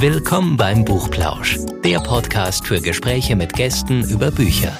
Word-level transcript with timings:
Willkommen 0.00 0.56
beim 0.56 0.82
Buchplausch, 0.82 1.58
der 1.84 1.98
Podcast 1.98 2.66
für 2.66 2.80
Gespräche 2.80 3.36
mit 3.36 3.52
Gästen 3.52 4.02
über 4.08 4.30
Bücher. 4.30 4.72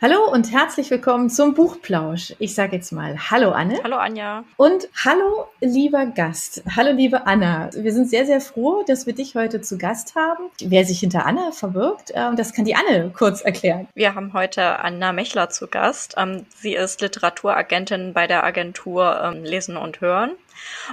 Hallo 0.00 0.32
und 0.32 0.50
herzlich 0.50 0.90
willkommen 0.90 1.28
zum 1.28 1.52
Buchplausch. 1.52 2.34
Ich 2.38 2.54
sage 2.54 2.76
jetzt 2.76 2.90
mal 2.90 3.30
Hallo 3.30 3.50
Anne. 3.50 3.80
Hallo 3.84 3.96
Anja. 3.96 4.44
Und 4.56 4.88
hallo 5.04 5.44
lieber 5.60 6.06
Gast. 6.06 6.62
Hallo 6.74 6.92
liebe 6.92 7.26
Anna. 7.26 7.68
Wir 7.74 7.92
sind 7.92 8.08
sehr, 8.08 8.24
sehr 8.24 8.40
froh, 8.40 8.82
dass 8.86 9.04
wir 9.04 9.12
dich 9.12 9.34
heute 9.34 9.60
zu 9.60 9.76
Gast 9.76 10.14
haben. 10.14 10.44
Wer 10.62 10.86
sich 10.86 11.00
hinter 11.00 11.26
Anna 11.26 11.52
verbirgt, 11.52 12.12
äh, 12.12 12.34
das 12.34 12.54
kann 12.54 12.64
die 12.64 12.76
Anne 12.76 13.10
kurz 13.14 13.42
erklären. 13.42 13.88
Wir 13.92 14.14
haben 14.14 14.32
heute 14.32 14.78
Anna 14.78 15.12
Mechler 15.12 15.50
zu 15.50 15.66
Gast. 15.66 16.14
Ähm, 16.16 16.46
sie 16.56 16.72
ist 16.72 17.02
Literaturagentin 17.02 18.14
bei 18.14 18.26
der 18.26 18.42
Agentur 18.42 19.20
ähm, 19.22 19.44
Lesen 19.44 19.76
und 19.76 20.00
Hören. 20.00 20.30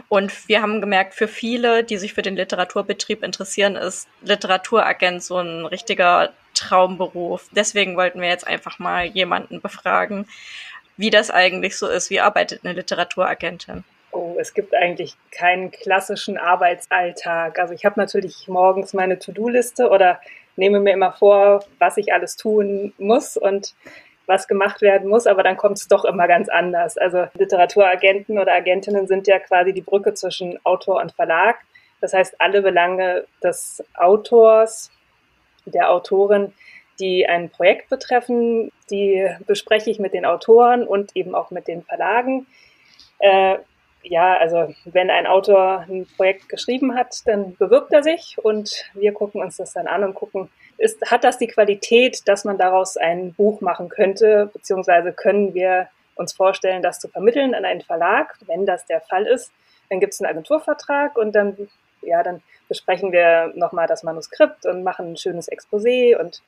Und 0.09 0.47
wir 0.47 0.61
haben 0.61 0.81
gemerkt, 0.81 1.13
für 1.13 1.27
viele, 1.27 1.83
die 1.83 1.97
sich 1.97 2.13
für 2.13 2.21
den 2.21 2.35
Literaturbetrieb 2.35 3.23
interessieren, 3.23 3.75
ist 3.75 4.07
Literaturagent 4.21 5.23
so 5.23 5.37
ein 5.37 5.65
richtiger 5.65 6.33
Traumberuf. 6.53 7.47
Deswegen 7.51 7.97
wollten 7.97 8.21
wir 8.21 8.29
jetzt 8.29 8.47
einfach 8.47 8.79
mal 8.79 9.05
jemanden 9.05 9.61
befragen, 9.61 10.27
wie 10.97 11.09
das 11.09 11.31
eigentlich 11.31 11.77
so 11.77 11.87
ist. 11.87 12.09
Wie 12.09 12.21
arbeitet 12.21 12.61
eine 12.63 12.73
Literaturagentin? 12.73 13.83
Oh, 14.11 14.37
es 14.39 14.53
gibt 14.53 14.73
eigentlich 14.73 15.17
keinen 15.31 15.71
klassischen 15.71 16.37
Arbeitsalltag. 16.37 17.59
Also 17.59 17.73
ich 17.73 17.83
habe 17.83 17.99
natürlich 17.99 18.47
morgens 18.47 18.93
meine 18.93 19.19
To-Do-Liste 19.19 19.89
oder 19.89 20.21
nehme 20.55 20.79
mir 20.79 20.93
immer 20.93 21.11
vor, 21.11 21.65
was 21.79 21.97
ich 21.97 22.13
alles 22.13 22.37
tun 22.37 22.93
muss 22.97 23.35
und 23.35 23.75
was 24.27 24.47
gemacht 24.47 24.81
werden 24.81 25.09
muss, 25.09 25.27
aber 25.27 25.43
dann 25.43 25.57
kommt 25.57 25.77
es 25.77 25.87
doch 25.87 26.05
immer 26.05 26.27
ganz 26.27 26.49
anders. 26.49 26.97
Also 26.97 27.27
Literaturagenten 27.35 28.39
oder 28.39 28.53
Agentinnen 28.53 29.07
sind 29.07 29.27
ja 29.27 29.39
quasi 29.39 29.73
die 29.73 29.81
Brücke 29.81 30.13
zwischen 30.13 30.59
Autor 30.65 31.01
und 31.01 31.11
Verlag. 31.11 31.57
Das 32.01 32.13
heißt, 32.13 32.39
alle 32.39 32.61
Belange 32.61 33.25
des 33.43 33.83
Autors, 33.95 34.91
der 35.65 35.91
Autorin, 35.91 36.53
die 36.99 37.27
ein 37.27 37.49
Projekt 37.49 37.89
betreffen, 37.89 38.71
die 38.89 39.27
bespreche 39.45 39.89
ich 39.89 39.99
mit 39.99 40.13
den 40.13 40.25
Autoren 40.25 40.87
und 40.87 41.15
eben 41.15 41.35
auch 41.35 41.51
mit 41.51 41.67
den 41.67 41.83
Verlagen. 41.83 42.47
Äh, 43.19 43.57
ja, 44.03 44.37
also 44.37 44.73
wenn 44.85 45.09
ein 45.09 45.25
Autor 45.25 45.85
ein 45.89 46.07
Projekt 46.15 46.47
geschrieben 46.47 46.95
hat, 46.95 47.21
dann 47.25 47.55
bewirbt 47.55 47.91
er 47.91 48.03
sich 48.03 48.37
und 48.41 48.85
wir 48.93 49.13
gucken 49.13 49.41
uns 49.41 49.57
das 49.57 49.73
dann 49.73 49.87
an 49.87 50.03
und 50.03 50.13
gucken, 50.13 50.49
ist, 50.77 51.01
hat 51.09 51.23
das 51.23 51.37
die 51.37 51.47
Qualität, 51.47 52.27
dass 52.27 52.45
man 52.45 52.57
daraus 52.57 52.97
ein 52.97 53.33
Buch 53.33 53.61
machen 53.61 53.89
könnte, 53.89 54.49
beziehungsweise 54.53 55.13
können 55.13 55.53
wir 55.53 55.87
uns 56.15 56.33
vorstellen, 56.33 56.81
das 56.81 56.99
zu 56.99 57.07
vermitteln 57.07 57.53
an 57.53 57.65
einen 57.65 57.81
Verlag. 57.81 58.35
Wenn 58.45 58.65
das 58.65 58.85
der 58.85 59.01
Fall 59.01 59.25
ist, 59.25 59.51
dann 59.89 59.99
gibt 59.99 60.13
es 60.13 60.21
einen 60.21 60.29
Agenturvertrag 60.29 61.17
und 61.17 61.33
dann, 61.33 61.55
ja, 62.01 62.23
dann 62.23 62.41
besprechen 62.67 63.11
wir 63.11 63.51
nochmal 63.55 63.87
das 63.87 64.03
Manuskript 64.03 64.65
und 64.65 64.83
machen 64.83 65.13
ein 65.13 65.17
schönes 65.17 65.49
Exposé 65.51 66.17
und 66.17 66.41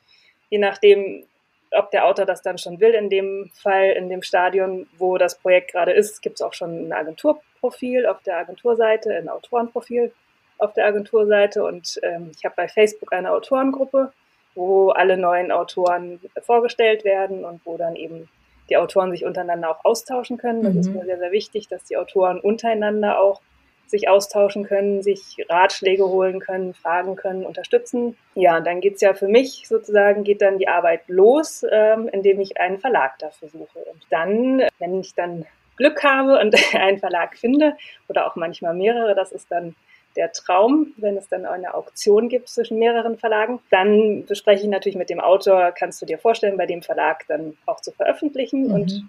je 0.50 0.58
nachdem, 0.58 1.24
ob 1.70 1.90
der 1.90 2.06
Autor 2.06 2.24
das 2.24 2.42
dann 2.42 2.58
schon 2.58 2.80
will, 2.80 2.94
in 2.94 3.10
dem 3.10 3.50
Fall, 3.54 3.90
in 3.90 4.08
dem 4.08 4.22
Stadion, 4.22 4.88
wo 4.96 5.18
das 5.18 5.38
Projekt 5.38 5.72
gerade 5.72 5.92
ist, 5.92 6.22
gibt 6.22 6.36
es 6.36 6.42
auch 6.42 6.54
schon 6.54 6.88
ein 6.88 6.92
Agenturprofil 6.92 8.06
auf 8.06 8.22
der 8.22 8.38
Agenturseite, 8.38 9.14
ein 9.14 9.28
Autorenprofil 9.28 10.12
auf 10.58 10.74
der 10.74 10.86
Agenturseite 10.86 11.64
und 11.64 11.98
ähm, 12.02 12.32
ich 12.36 12.44
habe 12.44 12.54
bei 12.56 12.68
Facebook 12.68 13.12
eine 13.12 13.32
Autorengruppe, 13.32 14.12
wo 14.54 14.90
alle 14.90 15.16
neuen 15.16 15.52
Autoren 15.52 16.20
vorgestellt 16.42 17.04
werden 17.04 17.44
und 17.44 17.60
wo 17.64 17.76
dann 17.76 17.96
eben 17.96 18.28
die 18.68 18.76
Autoren 18.76 19.10
sich 19.10 19.24
untereinander 19.24 19.70
auch 19.70 19.84
austauschen 19.84 20.36
können. 20.36 20.62
Das 20.62 20.74
mhm. 20.74 20.80
ist 20.80 20.88
mir 20.88 21.04
sehr, 21.04 21.18
sehr 21.18 21.32
wichtig, 21.32 21.68
dass 21.68 21.84
die 21.84 21.96
Autoren 21.96 22.40
untereinander 22.40 23.20
auch 23.20 23.40
sich 23.86 24.08
austauschen 24.08 24.64
können, 24.64 25.02
sich 25.02 25.36
Ratschläge 25.48 26.06
holen 26.06 26.40
können, 26.40 26.74
fragen 26.74 27.16
können, 27.16 27.46
unterstützen. 27.46 28.16
Ja, 28.34 28.58
und 28.58 28.66
dann 28.66 28.80
geht's 28.80 29.00
ja 29.00 29.14
für 29.14 29.28
mich 29.28 29.64
sozusagen, 29.66 30.24
geht 30.24 30.42
dann 30.42 30.58
die 30.58 30.68
Arbeit 30.68 31.02
los, 31.08 31.64
ähm, 31.70 32.08
indem 32.12 32.40
ich 32.40 32.60
einen 32.60 32.78
Verlag 32.78 33.18
dafür 33.18 33.48
suche. 33.48 33.78
Und 33.78 34.02
dann, 34.10 34.62
wenn 34.78 35.00
ich 35.00 35.14
dann 35.14 35.46
Glück 35.76 36.02
habe 36.04 36.38
und 36.38 36.54
einen 36.74 36.98
Verlag 36.98 37.36
finde 37.36 37.76
oder 38.08 38.26
auch 38.26 38.36
manchmal 38.36 38.74
mehrere, 38.74 39.14
das 39.14 39.32
ist 39.32 39.50
dann 39.50 39.74
der 40.18 40.32
Traum, 40.32 40.92
wenn 40.96 41.16
es 41.16 41.28
dann 41.28 41.46
eine 41.46 41.74
Auktion 41.74 42.28
gibt 42.28 42.48
zwischen 42.48 42.78
mehreren 42.78 43.16
Verlagen. 43.16 43.60
Dann 43.70 44.26
bespreche 44.26 44.64
ich 44.64 44.68
natürlich 44.68 44.98
mit 44.98 45.10
dem 45.10 45.20
Autor, 45.20 45.70
kannst 45.70 46.02
du 46.02 46.06
dir 46.06 46.18
vorstellen, 46.18 46.56
bei 46.56 46.66
dem 46.66 46.82
Verlag 46.82 47.24
dann 47.28 47.56
auch 47.66 47.80
zu 47.80 47.92
veröffentlichen 47.92 48.66
mhm. 48.66 48.74
und 48.74 49.04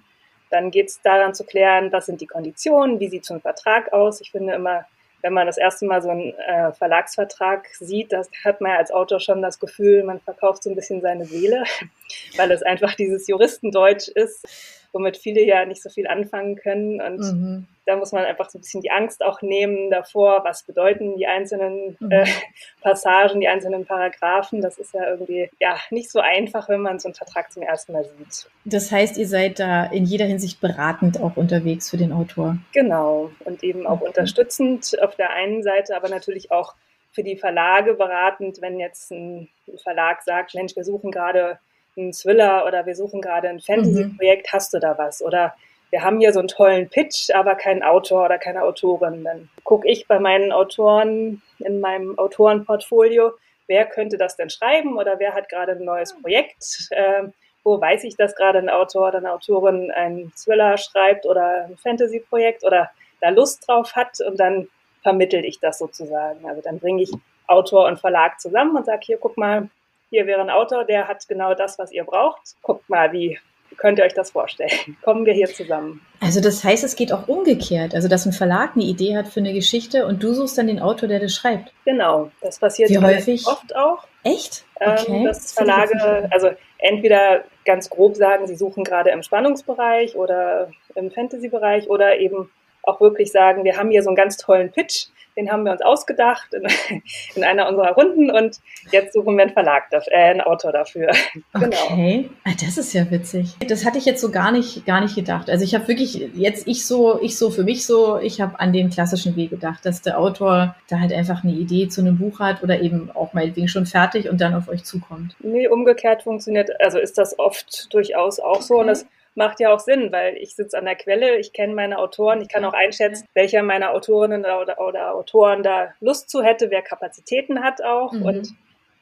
dann 0.51 0.71
geht 0.71 0.89
es 0.89 1.01
daran 1.01 1.33
zu 1.33 1.43
klären, 1.43 1.91
was 1.91 2.05
sind 2.05 2.21
die 2.21 2.27
Konditionen, 2.27 2.99
wie 2.99 3.09
sieht 3.09 3.25
so 3.25 3.33
ein 3.33 3.41
Vertrag 3.41 3.91
aus. 3.91 4.21
Ich 4.21 4.31
finde 4.31 4.53
immer, 4.53 4.85
wenn 5.21 5.33
man 5.33 5.47
das 5.47 5.57
erste 5.57 5.85
Mal 5.85 6.01
so 6.01 6.09
einen 6.09 6.33
äh, 6.33 6.71
Verlagsvertrag 6.73 7.67
sieht, 7.73 8.13
das 8.13 8.29
hat 8.45 8.61
man 8.61 8.71
ja 8.71 8.77
als 8.77 8.91
Autor 8.91 9.19
schon 9.19 9.41
das 9.41 9.59
Gefühl, 9.59 10.03
man 10.03 10.19
verkauft 10.19 10.63
so 10.63 10.69
ein 10.69 10.75
bisschen 10.75 11.01
seine 11.01 11.25
Seele, 11.25 11.63
weil 12.37 12.51
es 12.51 12.61
einfach 12.61 12.93
dieses 12.95 13.27
Juristendeutsch 13.27 14.09
ist 14.09 14.47
womit 14.91 15.17
viele 15.17 15.43
ja 15.43 15.65
nicht 15.65 15.81
so 15.81 15.89
viel 15.89 16.07
anfangen 16.07 16.55
können. 16.55 17.01
Und 17.01 17.19
mhm. 17.19 17.67
da 17.85 17.95
muss 17.95 18.11
man 18.11 18.25
einfach 18.25 18.49
so 18.49 18.57
ein 18.57 18.61
bisschen 18.61 18.81
die 18.81 18.91
Angst 18.91 19.23
auch 19.23 19.41
nehmen 19.41 19.89
davor, 19.89 20.41
was 20.43 20.63
bedeuten 20.63 21.15
die 21.17 21.27
einzelnen 21.27 21.97
mhm. 21.99 22.11
äh, 22.11 22.25
Passagen, 22.81 23.39
die 23.39 23.47
einzelnen 23.47 23.85
Paragraphen. 23.85 24.61
Das 24.61 24.77
ist 24.77 24.93
ja 24.93 25.09
irgendwie 25.09 25.49
ja 25.59 25.77
nicht 25.91 26.11
so 26.11 26.19
einfach, 26.19 26.69
wenn 26.69 26.81
man 26.81 26.99
so 26.99 27.07
einen 27.07 27.15
Vertrag 27.15 27.51
zum 27.51 27.63
ersten 27.63 27.93
Mal 27.93 28.05
sieht. 28.05 28.49
Das 28.65 28.91
heißt, 28.91 29.17
ihr 29.17 29.27
seid 29.27 29.59
da 29.59 29.85
in 29.85 30.05
jeder 30.05 30.25
Hinsicht 30.25 30.61
beratend 30.61 31.21
auch 31.21 31.37
unterwegs 31.37 31.89
für 31.89 31.97
den 31.97 32.11
Autor. 32.11 32.57
Genau. 32.73 33.31
Und 33.45 33.63
eben 33.63 33.85
auch 33.85 34.01
okay. 34.01 34.07
unterstützend 34.07 35.01
auf 35.01 35.15
der 35.15 35.31
einen 35.31 35.63
Seite, 35.63 35.95
aber 35.95 36.09
natürlich 36.09 36.51
auch 36.51 36.75
für 37.11 37.23
die 37.23 37.37
Verlage 37.37 37.95
beratend, 37.95 38.61
wenn 38.61 38.79
jetzt 38.79 39.11
ein 39.11 39.49
Verlag 39.83 40.21
sagt, 40.21 40.53
Mensch, 40.53 40.75
wir 40.75 40.83
suchen 40.83 41.11
gerade 41.11 41.59
einen 41.97 42.13
Thriller 42.13 42.65
oder 42.65 42.85
wir 42.85 42.95
suchen 42.95 43.21
gerade 43.21 43.49
ein 43.49 43.59
Fantasy-Projekt, 43.59 44.47
mhm. 44.47 44.51
hast 44.51 44.73
du 44.73 44.79
da 44.79 44.97
was? 44.97 45.21
Oder 45.21 45.53
wir 45.89 46.03
haben 46.03 46.19
hier 46.19 46.33
so 46.33 46.39
einen 46.39 46.47
tollen 46.47 46.89
Pitch, 46.89 47.29
aber 47.33 47.55
keinen 47.55 47.83
Autor 47.83 48.25
oder 48.25 48.37
keine 48.37 48.63
Autorin. 48.63 49.23
Dann 49.23 49.49
gucke 49.63 49.87
ich 49.87 50.07
bei 50.07 50.19
meinen 50.19 50.51
Autoren 50.51 51.41
in 51.59 51.79
meinem 51.79 52.17
Autorenportfolio, 52.17 53.33
wer 53.67 53.85
könnte 53.85 54.17
das 54.17 54.35
denn 54.35 54.49
schreiben 54.49 54.97
oder 54.97 55.19
wer 55.19 55.33
hat 55.33 55.49
gerade 55.49 55.73
ein 55.73 55.83
neues 55.83 56.13
Projekt? 56.19 56.89
Äh, 56.91 57.27
wo 57.63 57.79
weiß 57.79 58.03
ich, 58.05 58.15
dass 58.15 58.35
gerade 58.35 58.59
ein 58.59 58.69
Autor 58.69 59.09
oder 59.09 59.17
eine 59.19 59.33
Autorin 59.33 59.91
einen 59.91 60.31
Thriller 60.35 60.77
schreibt 60.77 61.25
oder 61.25 61.65
ein 61.65 61.77
Fantasy-Projekt 61.77 62.63
oder 62.63 62.89
da 63.21 63.29
Lust 63.29 63.67
drauf 63.67 63.95
hat 63.95 64.19
und 64.21 64.39
dann 64.39 64.67
vermittel 65.03 65.45
ich 65.45 65.59
das 65.59 65.77
sozusagen. 65.77 66.47
Also 66.47 66.61
dann 66.61 66.79
bringe 66.79 67.03
ich 67.03 67.11
Autor 67.47 67.87
und 67.87 67.99
Verlag 67.99 68.39
zusammen 68.39 68.75
und 68.75 68.85
sage 68.85 69.01
hier, 69.03 69.17
guck 69.17 69.37
mal, 69.37 69.69
hier 70.09 70.25
wäre 70.25 70.41
ein 70.41 70.49
Autor, 70.49 70.85
der 70.85 71.07
hat 71.07 71.27
genau 71.27 71.53
das, 71.53 71.79
was 71.79 71.91
ihr 71.91 72.03
braucht. 72.03 72.55
Guckt 72.61 72.89
mal, 72.89 73.11
wie 73.11 73.37
könnt 73.77 73.99
ihr 73.99 74.05
euch 74.05 74.13
das 74.13 74.31
vorstellen? 74.31 74.97
Kommen 75.03 75.25
wir 75.25 75.33
hier 75.33 75.47
zusammen. 75.47 76.01
Also 76.19 76.41
das 76.41 76.63
heißt, 76.63 76.83
es 76.83 76.95
geht 76.95 77.13
auch 77.13 77.27
umgekehrt. 77.27 77.95
Also 77.95 78.07
dass 78.07 78.25
ein 78.25 78.33
Verlag 78.33 78.71
eine 78.75 78.83
Idee 78.83 79.15
hat 79.15 79.27
für 79.27 79.39
eine 79.39 79.53
Geschichte 79.53 80.05
und 80.05 80.21
du 80.21 80.33
suchst 80.33 80.57
dann 80.57 80.67
den 80.67 80.79
Autor, 80.79 81.07
der 81.07 81.19
das 81.19 81.33
schreibt. 81.33 81.71
Genau, 81.85 82.31
das 82.41 82.59
passiert 82.59 82.89
wie 82.89 82.97
häufig? 82.97 83.45
oft 83.47 83.75
auch. 83.75 84.05
Echt? 84.23 84.65
Ähm, 84.79 84.91
okay. 84.91 85.15
Ähm, 85.15 85.25
dass 85.25 85.53
Verlage, 85.53 86.27
also 86.31 86.49
entweder 86.77 87.43
ganz 87.65 87.89
grob 87.89 88.15
sagen, 88.15 88.47
sie 88.47 88.55
suchen 88.55 88.83
gerade 88.83 89.11
im 89.11 89.23
Spannungsbereich 89.23 90.15
oder 90.15 90.71
im 90.95 91.11
Fantasy-Bereich 91.11 91.89
oder 91.89 92.19
eben 92.19 92.49
auch 92.89 93.01
wirklich 93.01 93.31
sagen, 93.31 93.63
wir 93.63 93.77
haben 93.77 93.91
hier 93.91 94.03
so 94.03 94.09
einen 94.09 94.15
ganz 94.15 94.37
tollen 94.37 94.71
Pitch, 94.71 95.07
den 95.39 95.51
haben 95.51 95.63
wir 95.63 95.71
uns 95.71 95.81
ausgedacht 95.81 96.53
in, 96.53 96.67
in 97.35 97.43
einer 97.43 97.69
unserer 97.69 97.93
Runden 97.93 98.29
und 98.29 98.57
jetzt 98.91 99.13
suchen 99.13 99.37
wir 99.37 99.43
einen 99.43 99.53
Verlag, 99.53 99.89
dafür, 99.89 100.13
äh, 100.13 100.29
einen 100.31 100.41
Autor 100.41 100.71
dafür. 100.71 101.11
genau. 101.53 101.77
Okay, 101.85 102.29
ah, 102.43 102.51
das 102.59 102.77
ist 102.77 102.93
ja 102.93 103.09
witzig. 103.09 103.55
Das 103.67 103.85
hatte 103.85 103.97
ich 103.97 104.05
jetzt 104.05 104.21
so 104.21 104.31
gar 104.31 104.51
nicht, 104.51 104.85
gar 104.85 105.01
nicht 105.01 105.15
gedacht. 105.15 105.49
Also 105.49 105.63
ich 105.63 105.75
habe 105.75 105.87
wirklich 105.87 106.29
jetzt 106.33 106.67
ich 106.67 106.85
so, 106.85 107.21
ich 107.21 107.37
so 107.37 107.49
für 107.49 107.63
mich 107.63 107.85
so, 107.85 108.19
ich 108.19 108.41
habe 108.41 108.59
an 108.59 108.73
den 108.73 108.89
klassischen 108.89 109.35
Weg 109.35 109.51
gedacht, 109.51 109.85
dass 109.85 110.01
der 110.01 110.19
Autor 110.19 110.75
da 110.89 110.99
halt 110.99 111.13
einfach 111.13 111.43
eine 111.43 111.53
Idee 111.53 111.87
zu 111.87 112.01
einem 112.01 112.17
Buch 112.17 112.39
hat 112.39 112.61
oder 112.61 112.81
eben 112.81 113.09
auch 113.13 113.33
meinetwegen 113.33 113.67
schon 113.67 113.85
fertig 113.85 114.29
und 114.29 114.41
dann 114.41 114.53
auf 114.53 114.67
euch 114.67 114.83
zukommt. 114.83 115.35
Nee, 115.39 115.67
umgekehrt 115.67 116.23
funktioniert, 116.23 116.69
also 116.81 116.99
ist 116.99 117.17
das 117.17 117.39
oft 117.39 117.93
durchaus 117.93 118.39
auch 118.39 118.61
so 118.61 118.75
okay. 118.75 118.81
und 118.81 118.87
das 118.87 119.05
macht 119.39 119.61
ja 119.61 119.73
auch 119.73 119.79
Sinn, 119.79 120.11
weil 120.11 120.35
ich 120.35 120.53
sitze 120.53 120.77
an 120.77 120.83
der 120.83 120.95
Quelle, 120.95 121.37
ich 121.37 121.53
kenne 121.53 121.73
meine 121.73 121.97
Autoren, 121.97 122.41
ich 122.41 122.49
kann 122.49 122.65
auch 122.65 122.73
einschätzen, 122.73 123.25
welcher 123.33 123.63
meiner 123.63 123.91
Autorinnen 123.91 124.41
oder, 124.41 124.79
oder 124.81 125.15
Autoren 125.15 125.63
da 125.63 125.93
Lust 126.01 126.29
zu 126.29 126.43
hätte, 126.43 126.69
wer 126.69 126.81
Kapazitäten 126.81 127.63
hat 127.63 127.81
auch 127.81 128.11
mhm. 128.11 128.25
und 128.25 128.49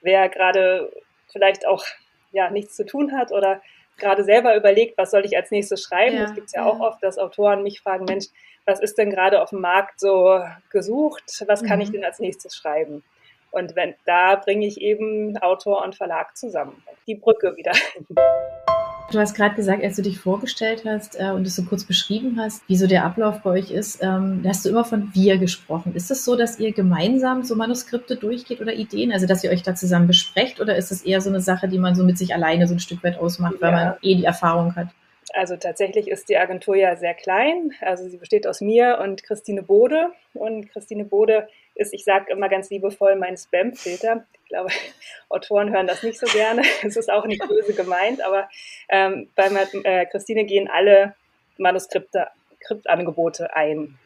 wer 0.02 0.30
gerade 0.30 0.92
vielleicht 1.28 1.66
auch 1.66 1.84
ja 2.32 2.52
nichts 2.52 2.76
zu 2.76 2.86
tun 2.86 3.18
hat 3.18 3.32
oder 3.32 3.64
gerade 3.98 4.24
selber 4.24 4.56
überlegt, 4.56 4.96
was 5.00 5.10
soll 5.10 5.26
ich 5.26 5.36
als 5.36 5.50
nächstes 5.50 5.82
schreiben. 5.82 6.18
Es 6.18 6.30
ja, 6.30 6.36
gibt 6.36 6.52
ja, 6.54 6.62
ja 6.62 6.72
auch 6.72 6.82
oft, 6.82 7.02
dass 7.02 7.18
Autoren 7.18 7.64
mich 7.64 7.82
fragen, 7.82 8.06
Mensch, 8.06 8.28
was 8.66 8.80
ist 8.80 9.00
denn 9.00 9.10
gerade 9.10 9.42
auf 9.42 9.50
dem 9.50 9.62
Markt 9.62 10.00
so 10.00 10.40
gesucht? 10.70 11.24
Was 11.48 11.64
kann 11.64 11.80
mhm. 11.80 11.82
ich 11.82 11.92
denn 11.92 12.06
als 12.06 12.20
nächstes 12.20 12.56
schreiben? 12.56 13.04
Und 13.50 13.76
wenn, 13.76 13.96
da 14.06 14.36
bringe 14.36 14.68
ich 14.68 14.82
eben 14.82 15.36
Autor 15.38 15.84
und 15.84 15.96
Verlag 15.96 16.38
zusammen. 16.38 16.84
Die 17.08 17.16
Brücke 17.16 17.56
wieder. 17.56 17.72
Du 19.10 19.20
hast 19.20 19.36
gerade 19.36 19.56
gesagt, 19.56 19.84
als 19.84 19.96
du 19.96 20.02
dich 20.02 20.20
vorgestellt 20.20 20.84
hast 20.86 21.18
äh, 21.18 21.30
und 21.30 21.48
es 21.48 21.56
so 21.56 21.64
kurz 21.64 21.86
beschrieben 21.86 22.38
hast, 22.38 22.68
wie 22.68 22.76
so 22.76 22.88
der 22.88 23.06
Ablauf 23.06 23.42
bei 23.42 23.52
euch 23.52 23.72
ist, 23.72 24.04
ähm, 24.04 24.42
da 24.44 24.50
hast 24.50 24.66
du 24.66 24.70
immer 24.70 24.84
von 24.84 25.12
wir 25.14 25.38
gesprochen. 25.38 25.96
Ist 25.96 26.12
es 26.12 26.26
so, 26.26 26.36
dass 26.36 26.60
ihr 26.60 26.74
gemeinsam 26.74 27.44
so 27.44 27.56
Manuskripte 27.56 28.18
durchgeht 28.18 28.60
oder 28.60 28.74
Ideen, 28.74 29.14
also 29.14 29.26
dass 29.26 29.46
ihr 29.46 29.52
euch 29.52 29.64
da 29.64 29.76
zusammen 29.76 30.08
besprecht 30.08 30.60
oder 30.60 30.76
ist 30.76 30.92
es 30.92 31.04
eher 31.04 31.22
so 31.22 31.30
eine 31.30 31.40
Sache, 31.40 31.70
die 31.70 31.80
man 31.80 31.96
so 31.96 32.04
mit 32.04 32.18
sich 32.18 32.34
alleine 32.34 32.68
so 32.68 32.74
ein 32.74 32.82
Stück 32.82 33.02
weit 33.02 33.18
ausmacht, 33.18 33.56
weil 33.62 33.72
man 33.72 33.94
eh 34.02 34.16
die 34.16 34.26
Erfahrung 34.26 34.76
hat? 34.76 34.90
Also 35.34 35.56
tatsächlich 35.56 36.10
ist 36.10 36.30
die 36.30 36.38
Agentur 36.38 36.76
ja 36.76 36.96
sehr 36.96 37.14
klein. 37.14 37.72
Also 37.82 38.08
sie 38.10 38.18
besteht 38.18 38.48
aus 38.48 38.60
mir 38.60 39.00
und 39.02 39.24
Christine 39.24 39.62
Bode. 39.62 40.12
Und 40.34 40.70
Christine 40.70 41.06
Bode 41.06 41.48
ist, 41.78 41.94
ich 41.94 42.04
sage 42.04 42.32
immer 42.32 42.50
ganz 42.50 42.70
liebevoll, 42.70 43.16
mein 43.16 43.38
Spam-Filter. 43.38 44.26
Ich 44.44 44.50
glaube, 44.50 44.70
Autoren 45.30 45.72
hören 45.72 45.88
das 45.88 46.04
nicht 46.04 46.20
so 46.20 46.28
gerne. 46.28 46.62
Es 46.84 46.96
ist 46.96 47.12
auch 47.12 47.26
nicht 47.26 47.48
böse 47.48 47.74
gemeint, 47.74 48.22
aber 48.22 48.50
ähm, 48.90 49.30
bei 49.36 49.48
äh, 49.84 50.06
Christine 50.06 50.46
gehen 50.46 50.68
alle 50.68 51.16
Manuskripte, 51.58 52.28
Skriptangebote 52.64 53.56
ein. 53.56 53.98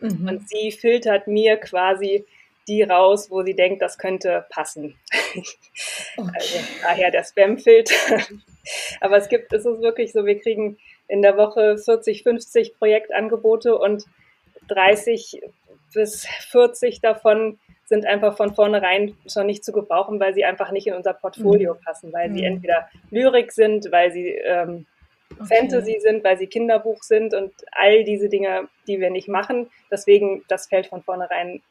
Mhm. 0.00 0.28
Und 0.28 0.48
sie 0.48 0.72
filtert 0.72 1.26
mir 1.26 1.56
quasi 1.56 2.24
die 2.68 2.82
raus, 2.82 3.30
wo 3.30 3.42
sie 3.42 3.54
denkt, 3.54 3.82
das 3.82 3.98
könnte 3.98 4.46
passen. 4.50 4.96
Okay. 6.16 6.30
Also 6.32 6.58
daher 6.82 7.10
der 7.10 7.24
Spam-Filter. 7.24 8.20
Aber 9.00 9.16
es 9.16 9.28
gibt, 9.28 9.52
es 9.52 9.66
ist 9.66 9.80
wirklich 9.80 10.12
so, 10.12 10.24
wir 10.24 10.40
kriegen 10.40 10.78
in 11.08 11.22
der 11.22 11.36
Woche 11.36 11.76
40, 11.76 12.22
50 12.22 12.78
Projektangebote 12.78 13.76
und 13.76 14.04
30 14.68 15.42
bis 15.94 16.26
40 16.50 17.00
davon 17.00 17.58
sind 17.86 18.06
einfach 18.06 18.36
von 18.36 18.54
vornherein 18.54 19.16
schon 19.26 19.46
nicht 19.46 19.64
zu 19.64 19.72
gebrauchen, 19.72 20.18
weil 20.18 20.34
sie 20.34 20.44
einfach 20.44 20.70
nicht 20.70 20.86
in 20.86 20.94
unser 20.94 21.12
Portfolio 21.12 21.74
mhm. 21.74 21.78
passen, 21.84 22.12
weil 22.12 22.30
mhm. 22.30 22.34
sie 22.34 22.44
entweder 22.44 22.88
Lyrik 23.10 23.52
sind, 23.52 23.90
weil 23.92 24.10
sie 24.10 24.30
ähm, 24.30 24.86
okay. 25.38 25.56
Fantasy 25.56 25.98
sind, 26.00 26.24
weil 26.24 26.38
sie 26.38 26.46
Kinderbuch 26.46 27.02
sind 27.02 27.34
und 27.34 27.52
all 27.72 28.04
diese 28.04 28.28
Dinge, 28.28 28.68
die 28.86 29.00
wir 29.00 29.10
nicht 29.10 29.28
machen. 29.28 29.70
Deswegen, 29.90 30.44
das 30.48 30.66
fällt 30.66 30.86
von 30.86 31.02
vornherein 31.02 31.62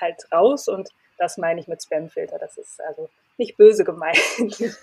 halt 0.00 0.30
raus 0.30 0.68
und 0.68 0.90
das 1.18 1.38
meine 1.38 1.60
ich 1.60 1.68
mit 1.68 1.82
Spamfilter. 1.82 2.38
Das 2.38 2.58
ist 2.58 2.80
also 2.82 3.08
nicht 3.38 3.56
böse 3.56 3.84
gemeint. 3.84 4.18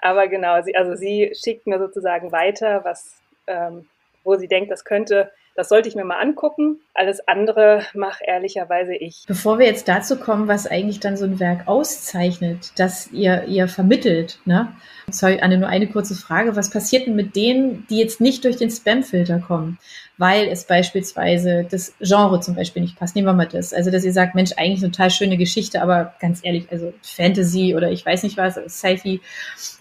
Aber 0.00 0.28
genau, 0.28 0.60
sie, 0.62 0.74
also 0.76 0.96
sie 0.96 1.32
schickt 1.40 1.66
mir 1.66 1.78
sozusagen 1.78 2.32
weiter, 2.32 2.84
was, 2.84 3.16
ähm, 3.46 3.88
wo 4.24 4.36
sie 4.36 4.48
denkt, 4.48 4.70
das 4.70 4.84
könnte 4.84 5.30
das 5.58 5.70
sollte 5.70 5.88
ich 5.88 5.96
mir 5.96 6.04
mal 6.04 6.20
angucken. 6.20 6.78
Alles 6.94 7.26
andere 7.26 7.82
mache 7.92 8.22
ehrlicherweise 8.24 8.94
ich. 8.94 9.24
Bevor 9.26 9.58
wir 9.58 9.66
jetzt 9.66 9.88
dazu 9.88 10.16
kommen, 10.16 10.46
was 10.46 10.68
eigentlich 10.68 11.00
dann 11.00 11.16
so 11.16 11.24
ein 11.24 11.40
Werk 11.40 11.66
auszeichnet, 11.66 12.70
das 12.76 13.10
ihr, 13.10 13.42
ihr 13.46 13.66
vermittelt, 13.66 14.38
ne? 14.44 14.72
Sorry, 15.10 15.40
Anne, 15.40 15.58
nur 15.58 15.68
eine 15.68 15.88
kurze 15.88 16.14
Frage. 16.14 16.54
Was 16.54 16.70
passiert 16.70 17.08
denn 17.08 17.16
mit 17.16 17.34
denen, 17.34 17.86
die 17.90 17.98
jetzt 17.98 18.20
nicht 18.20 18.44
durch 18.44 18.56
den 18.56 18.70
Spam-Filter 18.70 19.40
kommen? 19.40 19.78
weil 20.18 20.48
es 20.48 20.64
beispielsweise 20.64 21.64
das 21.70 21.94
Genre 22.00 22.40
zum 22.40 22.56
Beispiel 22.56 22.82
nicht 22.82 22.98
passt. 22.98 23.14
Nehmen 23.14 23.28
wir 23.28 23.32
mal 23.32 23.46
das. 23.46 23.72
Also, 23.72 23.90
dass 23.90 24.04
ihr 24.04 24.12
sagt, 24.12 24.34
Mensch, 24.34 24.50
eigentlich 24.56 24.82
eine 24.82 24.90
total 24.90 25.10
schöne 25.10 25.36
Geschichte, 25.36 25.80
aber 25.80 26.14
ganz 26.20 26.40
ehrlich, 26.42 26.66
also 26.70 26.92
Fantasy 27.02 27.74
oder 27.76 27.90
ich 27.92 28.04
weiß 28.04 28.24
nicht 28.24 28.36
was, 28.36 28.56
Sci-Fi 28.56 29.20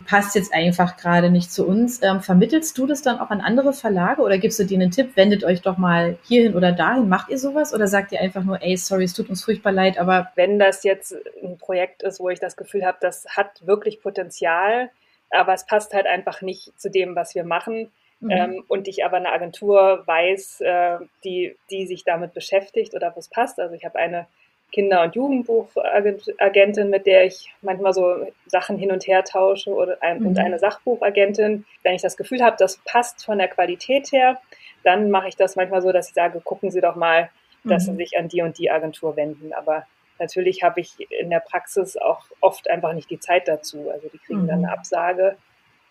passt 0.05 0.35
jetzt 0.35 0.53
einfach 0.53 0.95
gerade 0.95 1.31
nicht 1.31 1.51
zu 1.51 1.67
uns. 1.67 2.01
Ähm, 2.03 2.21
vermittelst 2.21 2.77
du 2.77 2.85
das 2.85 3.01
dann 3.01 3.19
auch 3.19 3.31
an 3.31 3.41
andere 3.41 3.73
Verlage 3.73 4.21
oder 4.21 4.37
gibst 4.37 4.59
du 4.59 4.63
denen 4.63 4.83
einen 4.83 4.91
Tipp, 4.91 5.11
wendet 5.15 5.43
euch 5.43 5.61
doch 5.67 5.77
mal 5.77 6.17
hierhin 6.23 6.55
oder 6.55 6.71
dahin? 6.71 7.09
Macht 7.09 7.29
ihr 7.29 7.37
sowas 7.37 7.73
oder 7.73 7.87
sagt 7.87 8.11
ihr 8.11 8.21
einfach 8.21 8.43
nur, 8.43 8.61
ey, 8.61 8.77
sorry, 8.77 9.03
es 9.03 9.13
tut 9.13 9.29
uns 9.29 9.43
furchtbar 9.43 9.71
leid, 9.71 9.99
aber. 9.99 10.31
Wenn 10.35 10.57
das 10.57 10.83
jetzt 10.83 11.15
ein 11.43 11.57
Projekt 11.57 12.03
ist, 12.03 12.19
wo 12.19 12.29
ich 12.29 12.39
das 12.39 12.57
Gefühl 12.57 12.85
habe, 12.85 12.97
das 13.01 13.25
hat 13.29 13.65
wirklich 13.65 14.01
Potenzial, 14.01 14.89
aber 15.29 15.53
es 15.53 15.65
passt 15.65 15.93
halt 15.93 16.07
einfach 16.07 16.41
nicht 16.41 16.79
zu 16.79 16.89
dem, 16.89 17.15
was 17.15 17.35
wir 17.35 17.43
machen, 17.43 17.91
Mhm. 18.19 18.31
Ähm, 18.31 18.63
und 18.67 18.87
ich 18.87 19.05
aber 19.05 19.17
eine 19.17 19.31
Agentur 19.31 20.03
weiß, 20.05 20.61
äh, 20.61 20.97
die, 21.23 21.55
die 21.69 21.85
sich 21.85 22.03
damit 22.03 22.33
beschäftigt 22.33 22.93
oder 22.95 23.15
wo 23.15 23.19
es 23.19 23.27
passt. 23.27 23.59
Also 23.59 23.75
ich 23.75 23.85
habe 23.85 23.99
eine 23.99 24.27
Kinder- 24.71 25.03
und 25.03 25.15
Jugendbuchagentin, 25.15 26.89
mit 26.89 27.05
der 27.05 27.25
ich 27.25 27.53
manchmal 27.61 27.93
so 27.93 28.27
Sachen 28.47 28.77
hin 28.77 28.91
und 28.91 29.07
her 29.07 29.23
tausche 29.23 29.73
oder 29.73 29.97
ein, 30.01 30.19
mhm. 30.19 30.27
und 30.27 30.39
eine 30.39 30.59
Sachbuchagentin. 30.59 31.65
Wenn 31.83 31.95
ich 31.95 32.01
das 32.01 32.17
Gefühl 32.17 32.43
habe, 32.43 32.57
das 32.59 32.77
passt 32.85 33.23
von 33.23 33.37
der 33.37 33.47
Qualität 33.47 34.11
her, 34.11 34.39
dann 34.83 35.09
mache 35.09 35.27
ich 35.27 35.35
das 35.35 35.55
manchmal 35.55 35.81
so, 35.81 35.91
dass 35.91 36.09
ich 36.09 36.13
sage, 36.13 36.41
gucken 36.41 36.71
Sie 36.71 36.81
doch 36.81 36.95
mal, 36.95 37.29
dass 37.63 37.87
mhm. 37.87 37.91
Sie 37.91 37.97
sich 37.97 38.17
an 38.17 38.27
die 38.27 38.41
und 38.41 38.57
die 38.57 38.71
Agentur 38.71 39.15
wenden. 39.15 39.53
Aber 39.53 39.85
natürlich 40.19 40.63
habe 40.63 40.81
ich 40.81 40.95
in 41.11 41.29
der 41.29 41.39
Praxis 41.39 41.97
auch 41.97 42.25
oft 42.41 42.69
einfach 42.69 42.93
nicht 42.93 43.09
die 43.09 43.19
Zeit 43.19 43.47
dazu. 43.47 43.89
Also 43.91 44.07
die 44.09 44.19
kriegen 44.19 44.47
dann 44.47 44.59
mhm. 44.59 44.65
eine 44.65 44.73
Absage 44.73 45.37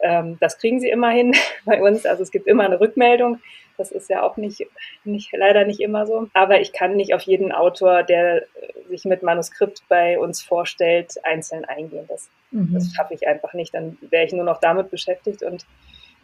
ähm, 0.01 0.37
das 0.41 0.59
kriegen 0.59 0.81
sie 0.81 0.89
immerhin 0.89 1.35
bei 1.65 1.83
uns. 1.83 2.07
Also 2.07 2.23
es 2.23 2.31
gibt 2.31 2.47
immer 2.47 2.65
eine 2.65 2.81
Rückmeldung. 2.81 3.41
Das 3.79 3.91
ist 3.91 4.09
ja 4.09 4.23
auch 4.23 4.39
nicht, 4.39 4.67
nicht, 5.05 5.31
leider 5.33 5.65
nicht 5.65 5.81
immer 5.81 6.07
so. 6.07 6.29
Aber 6.33 6.61
ich 6.61 6.73
kann 6.73 6.97
nicht 6.97 7.15
auf 7.15 7.23
jeden 7.23 7.53
Autor, 7.53 8.03
der 8.03 8.45
sich 8.89 9.05
mit 9.05 9.23
Manuskript 9.23 9.83
bei 9.89 10.19
uns 10.19 10.43
vorstellt, 10.43 11.13
einzeln 11.25 11.65
eingehen. 11.65 12.07
Das, 12.09 12.31
mhm. 12.53 12.73
das 12.73 12.93
schaffe 12.95 13.15
ich 13.15 13.27
einfach 13.27 13.53
nicht. 13.53 13.75
Dann 13.75 13.99
wäre 14.01 14.25
ich 14.25 14.33
nur 14.33 14.45
noch 14.45 14.61
damit 14.61 14.91
beschäftigt 14.91 15.43
und 15.43 15.67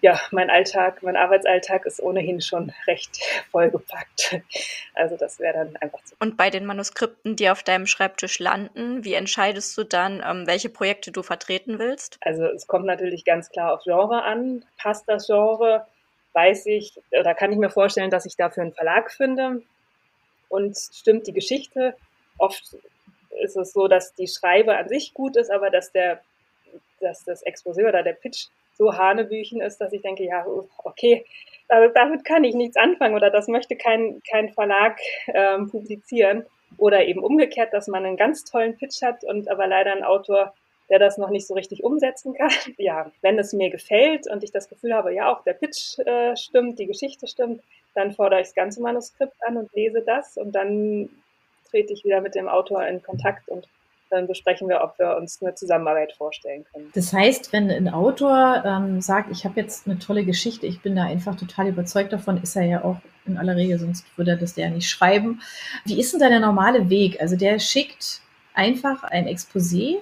ja, 0.02 0.20
mein 0.32 0.50
Alltag, 0.50 1.02
mein 1.04 1.16
Arbeitsalltag 1.16 1.86
ist 1.86 2.02
ohnehin 2.02 2.40
schon 2.40 2.72
recht 2.88 3.20
vollgepackt. 3.52 4.40
Also 4.94 5.16
das 5.16 5.38
wäre 5.38 5.54
dann 5.54 5.76
einfach 5.76 6.02
zu. 6.04 6.14
Und 6.18 6.36
bei 6.36 6.50
den 6.50 6.66
Manuskripten, 6.66 7.36
die 7.36 7.48
auf 7.48 7.62
deinem 7.62 7.86
Schreibtisch 7.86 8.40
landen, 8.40 9.04
wie 9.04 9.14
entscheidest 9.14 9.78
du 9.78 9.84
dann, 9.84 10.22
ähm, 10.26 10.46
welche 10.46 10.68
Projekte 10.68 11.12
du 11.12 11.22
vertreten 11.22 11.78
willst? 11.78 12.18
Also 12.20 12.44
es 12.44 12.66
kommt 12.66 12.84
natürlich 12.84 13.24
ganz 13.24 13.48
klar 13.48 13.72
auf 13.72 13.84
Genre 13.84 14.24
an. 14.24 14.64
Passt 14.76 15.08
das 15.08 15.28
Genre? 15.28 15.86
Weiß 16.32 16.66
ich, 16.66 17.00
oder 17.12 17.34
kann 17.34 17.52
ich 17.52 17.58
mir 17.58 17.70
vorstellen, 17.70 18.10
dass 18.10 18.26
ich 18.26 18.36
dafür 18.36 18.64
einen 18.64 18.74
Verlag 18.74 19.12
finde? 19.12 19.62
Und 20.48 20.76
stimmt 20.76 21.28
die 21.28 21.32
Geschichte? 21.32 21.94
Oft 22.38 22.76
ist 23.40 23.56
es 23.56 23.72
so, 23.72 23.86
dass 23.86 24.14
die 24.14 24.28
Schreibe 24.28 24.76
an 24.76 24.88
sich 24.88 25.14
gut 25.14 25.36
ist, 25.36 25.50
aber 25.50 25.70
dass 25.70 25.92
der, 25.92 26.20
dass 27.00 27.24
das 27.24 27.46
Exposé 27.46 27.88
oder 27.88 28.02
der 28.02 28.14
Pitch 28.14 28.48
so 28.74 28.96
Hanebüchen 28.96 29.60
ist, 29.60 29.78
dass 29.78 29.92
ich 29.92 30.02
denke, 30.02 30.24
ja, 30.24 30.44
okay, 30.84 31.24
also 31.68 31.92
damit 31.94 32.24
kann 32.24 32.44
ich 32.44 32.54
nichts 32.54 32.76
anfangen 32.76 33.14
oder 33.14 33.30
das 33.30 33.48
möchte 33.48 33.76
kein, 33.76 34.20
kein 34.30 34.50
Verlag 34.50 34.98
ähm, 35.28 35.70
publizieren. 35.70 36.44
Oder 36.78 37.04
eben 37.04 37.22
umgekehrt, 37.22 37.72
dass 37.72 37.86
man 37.86 38.04
einen 38.04 38.16
ganz 38.16 38.44
tollen 38.44 38.76
Pitch 38.76 39.02
hat 39.02 39.24
und 39.24 39.50
aber 39.50 39.66
leider 39.66 39.92
ein 39.92 40.02
Autor, 40.02 40.54
der 40.88 40.98
das 40.98 41.18
noch 41.18 41.30
nicht 41.30 41.46
so 41.46 41.54
richtig 41.54 41.84
umsetzen 41.84 42.34
kann. 42.34 42.50
Ja, 42.78 43.10
wenn 43.20 43.38
es 43.38 43.52
mir 43.52 43.70
gefällt 43.70 44.30
und 44.30 44.42
ich 44.42 44.52
das 44.52 44.68
Gefühl 44.68 44.94
habe, 44.94 45.14
ja, 45.14 45.32
auch 45.32 45.44
der 45.44 45.52
Pitch 45.54 45.98
äh, 46.00 46.36
stimmt, 46.36 46.78
die 46.78 46.86
Geschichte 46.86 47.26
stimmt, 47.26 47.62
dann 47.94 48.12
fordere 48.12 48.40
ich 48.40 48.48
das 48.48 48.54
ganze 48.54 48.82
Manuskript 48.82 49.34
an 49.46 49.56
und 49.56 49.72
lese 49.74 50.02
das 50.02 50.36
und 50.36 50.52
dann 50.52 51.10
trete 51.70 51.92
ich 51.92 52.04
wieder 52.04 52.20
mit 52.20 52.34
dem 52.34 52.48
Autor 52.48 52.86
in 52.86 53.02
Kontakt 53.02 53.48
und 53.48 53.68
dann 54.12 54.26
besprechen 54.26 54.68
wir, 54.68 54.82
ob 54.82 54.98
wir 54.98 55.16
uns 55.16 55.40
eine 55.40 55.54
Zusammenarbeit 55.54 56.12
vorstellen 56.12 56.64
können. 56.72 56.90
Das 56.94 57.12
heißt, 57.12 57.52
wenn 57.52 57.70
ein 57.70 57.88
Autor 57.88 58.62
ähm, 58.64 59.00
sagt, 59.00 59.30
ich 59.32 59.44
habe 59.44 59.60
jetzt 59.60 59.86
eine 59.86 59.98
tolle 59.98 60.24
Geschichte, 60.24 60.66
ich 60.66 60.82
bin 60.82 60.94
da 60.94 61.04
einfach 61.04 61.34
total 61.34 61.68
überzeugt 61.68 62.12
davon, 62.12 62.40
ist 62.42 62.54
er 62.54 62.64
ja 62.64 62.84
auch 62.84 62.98
in 63.24 63.38
aller 63.38 63.56
Regel, 63.56 63.78
sonst 63.78 64.04
würde 64.16 64.32
er 64.32 64.36
das 64.36 64.54
ja 64.56 64.68
nicht 64.68 64.88
schreiben. 64.88 65.40
Wie 65.84 65.98
ist 65.98 66.12
denn 66.12 66.20
da 66.20 66.28
der 66.28 66.40
normale 66.40 66.90
Weg? 66.90 67.20
Also 67.20 67.36
der 67.36 67.58
schickt 67.58 68.20
einfach 68.54 69.02
ein 69.02 69.26
Exposé 69.26 69.96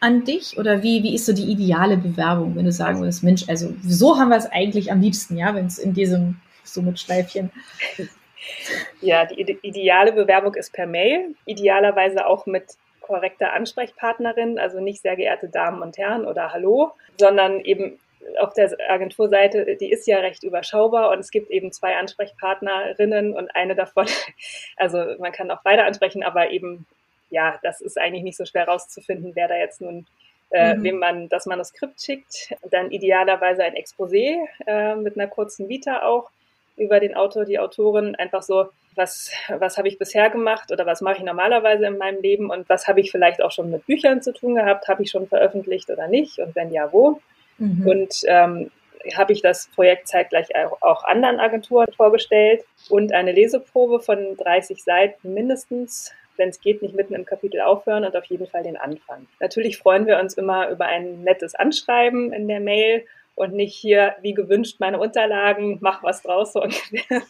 an 0.00 0.24
dich 0.24 0.58
oder 0.58 0.82
wie, 0.82 1.02
wie 1.02 1.14
ist 1.14 1.26
so 1.26 1.32
die 1.32 1.50
ideale 1.50 1.98
Bewerbung, 1.98 2.56
wenn 2.56 2.64
du 2.64 2.72
sagen 2.72 3.00
würdest, 3.00 3.22
Mensch, 3.22 3.48
also 3.48 3.74
so 3.82 4.16
haben 4.16 4.30
wir 4.30 4.36
es 4.36 4.46
eigentlich 4.46 4.90
am 4.90 5.00
liebsten, 5.00 5.36
ja, 5.36 5.54
wenn 5.54 5.66
es 5.66 5.78
in 5.78 5.92
diesem 5.92 6.36
so 6.64 6.82
mit 6.82 6.98
Schleifchen 6.98 7.50
ja, 9.00 9.24
die 9.26 9.58
ideale 9.62 10.12
Bewerbung 10.12 10.54
ist 10.54 10.72
per 10.72 10.86
Mail, 10.86 11.34
idealerweise 11.44 12.26
auch 12.26 12.46
mit 12.46 12.64
korrekte 13.06 13.52
Ansprechpartnerin, 13.52 14.58
also 14.58 14.80
nicht 14.80 15.02
sehr 15.02 15.16
geehrte 15.16 15.48
Damen 15.48 15.82
und 15.82 15.96
Herren 15.96 16.26
oder 16.26 16.52
Hallo, 16.52 16.92
sondern 17.18 17.60
eben 17.60 17.98
auf 18.38 18.52
der 18.54 18.76
Agenturseite, 18.88 19.76
die 19.76 19.90
ist 19.90 20.06
ja 20.06 20.18
recht 20.18 20.42
überschaubar 20.42 21.10
und 21.10 21.20
es 21.20 21.30
gibt 21.30 21.50
eben 21.50 21.72
zwei 21.72 21.96
Ansprechpartnerinnen 21.96 23.34
und 23.34 23.54
eine 23.54 23.74
davon, 23.74 24.06
also 24.76 24.98
man 25.18 25.32
kann 25.32 25.50
auch 25.50 25.62
beide 25.62 25.84
ansprechen, 25.84 26.22
aber 26.22 26.50
eben, 26.50 26.86
ja, 27.30 27.58
das 27.62 27.80
ist 27.80 27.98
eigentlich 27.98 28.24
nicht 28.24 28.36
so 28.36 28.44
schwer 28.44 28.66
rauszufinden, 28.66 29.32
wer 29.34 29.48
da 29.48 29.56
jetzt 29.56 29.80
nun, 29.80 30.06
äh, 30.50 30.74
mhm. 30.74 30.82
wem 30.82 30.98
man 30.98 31.28
das 31.28 31.46
Manuskript 31.46 32.00
schickt. 32.00 32.54
Dann 32.70 32.90
idealerweise 32.90 33.62
ein 33.64 33.74
Exposé 33.74 34.38
äh, 34.66 34.96
mit 34.96 35.16
einer 35.16 35.28
kurzen 35.28 35.68
Vita 35.68 36.02
auch 36.02 36.30
über 36.76 37.00
den 37.00 37.14
Autor, 37.14 37.44
die 37.44 37.58
Autorin, 37.58 38.16
einfach 38.16 38.42
so, 38.42 38.68
was, 38.96 39.30
was 39.48 39.76
habe 39.78 39.88
ich 39.88 39.98
bisher 39.98 40.30
gemacht 40.30 40.72
oder 40.72 40.86
was 40.86 41.00
mache 41.00 41.18
ich 41.18 41.22
normalerweise 41.22 41.86
in 41.86 41.98
meinem 41.98 42.20
Leben 42.20 42.50
und 42.50 42.68
was 42.68 42.88
habe 42.88 43.00
ich 43.00 43.10
vielleicht 43.10 43.42
auch 43.42 43.52
schon 43.52 43.70
mit 43.70 43.86
Büchern 43.86 44.22
zu 44.22 44.32
tun 44.32 44.54
gehabt, 44.54 44.88
habe 44.88 45.02
ich 45.02 45.10
schon 45.10 45.28
veröffentlicht 45.28 45.90
oder 45.90 46.08
nicht 46.08 46.38
und 46.38 46.54
wenn 46.56 46.72
ja, 46.72 46.92
wo. 46.92 47.20
Mhm. 47.58 47.86
Und 47.86 48.20
ähm, 48.26 48.70
habe 49.14 49.32
ich 49.32 49.42
das 49.42 49.68
Projekt 49.74 50.08
zeitgleich 50.08 50.48
auch 50.80 51.04
anderen 51.04 51.38
Agenturen 51.38 51.92
vorgestellt 51.92 52.64
und 52.88 53.12
eine 53.12 53.32
Leseprobe 53.32 54.00
von 54.00 54.36
30 54.36 54.82
Seiten 54.82 55.34
mindestens, 55.34 56.12
wenn 56.36 56.48
es 56.48 56.60
geht, 56.60 56.82
nicht 56.82 56.94
mitten 56.94 57.14
im 57.14 57.24
Kapitel 57.24 57.60
aufhören 57.60 58.04
und 58.04 58.16
auf 58.16 58.24
jeden 58.24 58.46
Fall 58.46 58.62
den 58.62 58.76
Anfang. 58.76 59.26
Natürlich 59.40 59.78
freuen 59.78 60.06
wir 60.06 60.18
uns 60.18 60.34
immer 60.34 60.68
über 60.70 60.86
ein 60.86 61.22
nettes 61.22 61.54
Anschreiben 61.54 62.32
in 62.32 62.48
der 62.48 62.60
Mail 62.60 63.04
und 63.34 63.52
nicht 63.52 63.74
hier, 63.74 64.16
wie 64.22 64.34
gewünscht, 64.34 64.80
meine 64.80 64.98
Unterlagen, 64.98 65.78
mach 65.80 66.02
was 66.02 66.22
draus 66.22 66.52
so 66.52 66.62
ungefähr. 66.62 67.22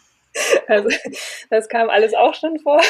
Also 0.67 0.89
das 1.49 1.69
kam 1.69 1.89
alles 1.89 2.13
auch 2.13 2.33
schon 2.33 2.59
vor. 2.59 2.81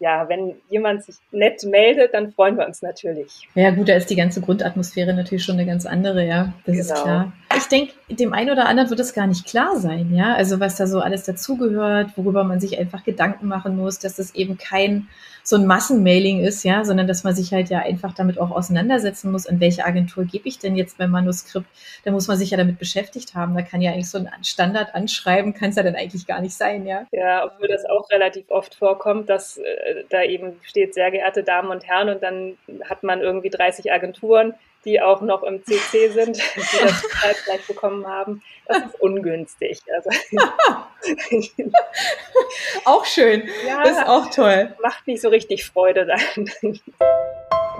Ja, 0.00 0.28
wenn 0.28 0.56
jemand 0.68 1.04
sich 1.04 1.16
nett 1.30 1.62
meldet, 1.64 2.12
dann 2.12 2.32
freuen 2.32 2.58
wir 2.58 2.66
uns 2.66 2.82
natürlich. 2.82 3.48
Ja 3.54 3.70
gut, 3.70 3.88
da 3.88 3.94
ist 3.94 4.10
die 4.10 4.16
ganze 4.16 4.40
Grundatmosphäre 4.40 5.14
natürlich 5.14 5.44
schon 5.44 5.54
eine 5.54 5.66
ganz 5.66 5.86
andere, 5.86 6.26
ja. 6.26 6.52
Das 6.66 6.76
genau. 6.76 6.94
ist 6.94 7.02
klar. 7.02 7.32
Ich 7.56 7.66
denke, 7.68 7.92
dem 8.08 8.32
einen 8.32 8.50
oder 8.50 8.66
anderen 8.66 8.90
wird 8.90 9.00
es 9.00 9.14
gar 9.14 9.26
nicht 9.26 9.46
klar 9.46 9.78
sein, 9.78 10.14
ja. 10.14 10.34
Also 10.34 10.60
was 10.60 10.76
da 10.76 10.86
so 10.86 11.00
alles 11.00 11.24
dazugehört, 11.24 12.10
worüber 12.16 12.44
man 12.44 12.60
sich 12.60 12.78
einfach 12.78 13.04
Gedanken 13.04 13.48
machen 13.48 13.76
muss, 13.76 13.98
dass 13.98 14.16
das 14.16 14.34
eben 14.34 14.58
kein 14.58 15.08
so 15.46 15.56
ein 15.56 15.66
Massenmailing 15.66 16.40
ist, 16.40 16.64
ja, 16.64 16.84
sondern 16.84 17.06
dass 17.06 17.22
man 17.22 17.34
sich 17.34 17.52
halt 17.52 17.68
ja 17.68 17.80
einfach 17.80 18.14
damit 18.14 18.38
auch 18.38 18.50
auseinandersetzen 18.50 19.30
muss, 19.30 19.44
in 19.44 19.60
welche 19.60 19.84
Agentur 19.84 20.24
gebe 20.24 20.48
ich 20.48 20.58
denn 20.58 20.74
jetzt 20.74 20.98
mein 20.98 21.10
Manuskript? 21.10 21.66
Da 22.04 22.12
muss 22.12 22.28
man 22.28 22.38
sich 22.38 22.50
ja 22.50 22.56
damit 22.56 22.78
beschäftigt 22.78 23.34
haben. 23.34 23.54
Da 23.54 23.60
kann 23.60 23.82
ja 23.82 23.92
eigentlich 23.92 24.08
so 24.08 24.16
ein 24.16 24.30
Standard 24.42 24.94
anschreiben, 24.94 25.52
kann 25.52 25.68
es 25.68 25.76
ja 25.76 25.82
dann 25.82 25.96
eigentlich 25.96 26.26
gar 26.26 26.40
nicht 26.40 26.54
sein, 26.54 26.86
ja. 26.86 27.06
Ja, 27.12 27.44
obwohl 27.44 27.68
das 27.68 27.84
auch 27.84 28.08
relativ 28.10 28.50
oft 28.50 28.74
vorkommt, 28.74 29.28
dass 29.28 29.58
äh, 29.58 30.04
da 30.08 30.22
eben 30.22 30.58
steht, 30.62 30.94
sehr 30.94 31.10
geehrte 31.10 31.44
Damen 31.44 31.68
und 31.70 31.86
Herren, 31.86 32.08
und 32.08 32.22
dann 32.22 32.56
hat 32.88 33.02
man 33.02 33.20
irgendwie 33.20 33.50
30 33.50 33.92
Agenturen, 33.92 34.54
die 34.84 35.00
auch 35.00 35.20
noch 35.20 35.42
im 35.42 35.64
CC 35.64 36.08
sind, 36.10 36.36
die 36.56 36.78
das 36.82 37.02
zeitgleich 37.20 37.66
bekommen 37.66 38.06
haben. 38.06 38.42
Das 38.66 38.78
ist 38.78 39.00
ungünstig. 39.00 39.80
Also, 39.94 40.10
auch 42.84 43.04
schön. 43.04 43.48
Ja, 43.66 43.82
ist 43.82 44.06
auch 44.06 44.30
toll. 44.30 44.74
Macht 44.82 45.06
nicht 45.06 45.20
so 45.20 45.28
richtig 45.28 45.64
Freude 45.64 46.06
dann. 46.06 46.80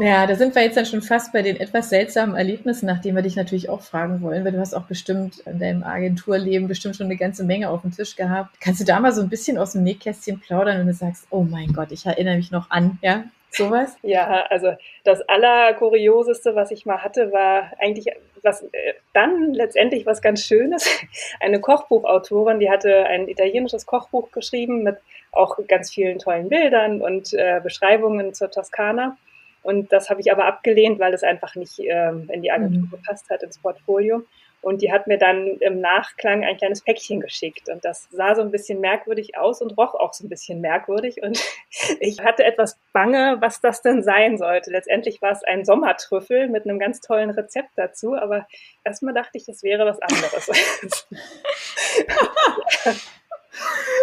Ja, 0.00 0.26
da 0.26 0.34
sind 0.34 0.56
wir 0.56 0.62
jetzt 0.62 0.76
dann 0.76 0.86
schon 0.86 1.02
fast 1.02 1.32
bei 1.32 1.42
den 1.42 1.56
etwas 1.56 1.88
seltsamen 1.88 2.34
Erlebnissen, 2.34 2.86
nachdem 2.86 3.14
wir 3.14 3.22
dich 3.22 3.36
natürlich 3.36 3.68
auch 3.68 3.80
fragen 3.80 4.22
wollen, 4.22 4.44
weil 4.44 4.50
du 4.50 4.58
hast 4.58 4.74
auch 4.74 4.86
bestimmt 4.86 5.38
in 5.46 5.60
deinem 5.60 5.84
Agenturleben 5.84 6.66
bestimmt 6.66 6.96
schon 6.96 7.06
eine 7.06 7.16
ganze 7.16 7.44
Menge 7.44 7.70
auf 7.70 7.82
dem 7.82 7.92
Tisch 7.92 8.16
gehabt. 8.16 8.56
Kannst 8.60 8.80
du 8.80 8.84
da 8.84 8.98
mal 8.98 9.12
so 9.12 9.22
ein 9.22 9.28
bisschen 9.28 9.56
aus 9.56 9.72
dem 9.72 9.84
Nähkästchen 9.84 10.40
plaudern, 10.40 10.80
wenn 10.80 10.88
du 10.88 10.94
sagst, 10.94 11.28
oh 11.30 11.44
mein 11.44 11.72
Gott, 11.72 11.92
ich 11.92 12.06
erinnere 12.06 12.36
mich 12.36 12.50
noch 12.50 12.70
an, 12.70 12.98
ja? 13.02 13.24
Sowas? 13.56 13.96
Ja, 14.02 14.46
also 14.50 14.74
das 15.04 15.20
Allerkurioseste, 15.22 16.54
was 16.54 16.70
ich 16.70 16.86
mal 16.86 17.02
hatte, 17.02 17.32
war 17.32 17.72
eigentlich 17.78 18.12
was 18.42 18.62
äh, 18.62 18.94
dann 19.12 19.54
letztendlich 19.54 20.06
was 20.06 20.22
ganz 20.22 20.44
Schönes. 20.44 20.88
Eine 21.40 21.60
Kochbuchautorin, 21.60 22.60
die 22.60 22.70
hatte 22.70 23.06
ein 23.06 23.28
italienisches 23.28 23.86
Kochbuch 23.86 24.30
geschrieben 24.30 24.82
mit 24.82 24.96
auch 25.32 25.58
ganz 25.66 25.92
vielen 25.92 26.18
tollen 26.18 26.48
Bildern 26.48 27.00
und 27.00 27.32
äh, 27.32 27.60
Beschreibungen 27.62 28.34
zur 28.34 28.50
Toskana. 28.50 29.16
Und 29.62 29.92
das 29.92 30.10
habe 30.10 30.20
ich 30.20 30.30
aber 30.30 30.44
abgelehnt, 30.44 31.00
weil 31.00 31.14
es 31.14 31.22
einfach 31.22 31.54
nicht 31.54 31.80
ähm, 31.80 32.28
in 32.30 32.42
die 32.42 32.52
Agentur 32.52 32.82
mhm. 32.82 32.90
gepasst 32.90 33.30
hat, 33.30 33.42
ins 33.42 33.58
Portfolio. 33.58 34.22
Und 34.64 34.80
die 34.80 34.90
hat 34.90 35.06
mir 35.06 35.18
dann 35.18 35.58
im 35.60 35.80
Nachklang 35.80 36.42
ein 36.42 36.56
kleines 36.56 36.80
Päckchen 36.80 37.20
geschickt. 37.20 37.68
Und 37.68 37.84
das 37.84 38.08
sah 38.10 38.34
so 38.34 38.40
ein 38.40 38.50
bisschen 38.50 38.80
merkwürdig 38.80 39.36
aus 39.36 39.60
und 39.60 39.76
roch 39.76 39.94
auch 39.94 40.14
so 40.14 40.24
ein 40.24 40.30
bisschen 40.30 40.62
merkwürdig. 40.62 41.22
Und 41.22 41.38
ich 42.00 42.20
hatte 42.20 42.44
etwas 42.44 42.78
Bange, 42.94 43.36
was 43.40 43.60
das 43.60 43.82
denn 43.82 44.02
sein 44.02 44.38
sollte. 44.38 44.70
Letztendlich 44.70 45.20
war 45.20 45.32
es 45.32 45.44
ein 45.44 45.66
Sommertrüffel 45.66 46.48
mit 46.48 46.64
einem 46.64 46.78
ganz 46.78 47.02
tollen 47.02 47.28
Rezept 47.28 47.72
dazu. 47.76 48.14
Aber 48.14 48.46
erstmal 48.84 49.12
dachte 49.12 49.36
ich, 49.36 49.46
es 49.50 49.62
wäre 49.62 49.84
was 49.84 50.00
anderes. 50.00 50.48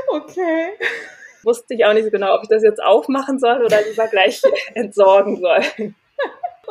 okay. 0.09 0.69
Wusste 1.43 1.73
ich 1.73 1.85
auch 1.85 1.93
nicht 1.93 2.05
so 2.05 2.11
genau, 2.11 2.35
ob 2.35 2.43
ich 2.43 2.49
das 2.49 2.61
jetzt 2.61 2.83
aufmachen 2.83 3.39
soll 3.39 3.65
oder 3.65 3.81
lieber 3.81 4.07
gleich 4.07 4.43
entsorgen 4.75 5.37
soll. 5.37 5.95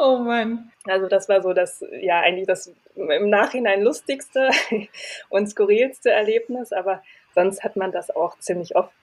Oh 0.02 0.16
Mann. 0.16 0.73
Also 0.87 1.09
das 1.09 1.28
war 1.28 1.42
so 1.42 1.52
das, 1.52 1.85
ja, 2.00 2.21
eigentlich 2.21 2.47
das 2.47 2.73
im 2.97 3.28
Nachhinein 3.28 3.83
lustigste 3.83 4.49
und 5.28 5.47
skurrilste 5.47 6.11
Erlebnis, 6.11 6.73
aber 6.73 7.02
sonst 7.35 7.62
hat 7.62 7.76
man 7.76 7.92
das 7.92 8.11
auch 8.11 8.38
ziemlich 8.38 8.76
oft. 8.76 8.95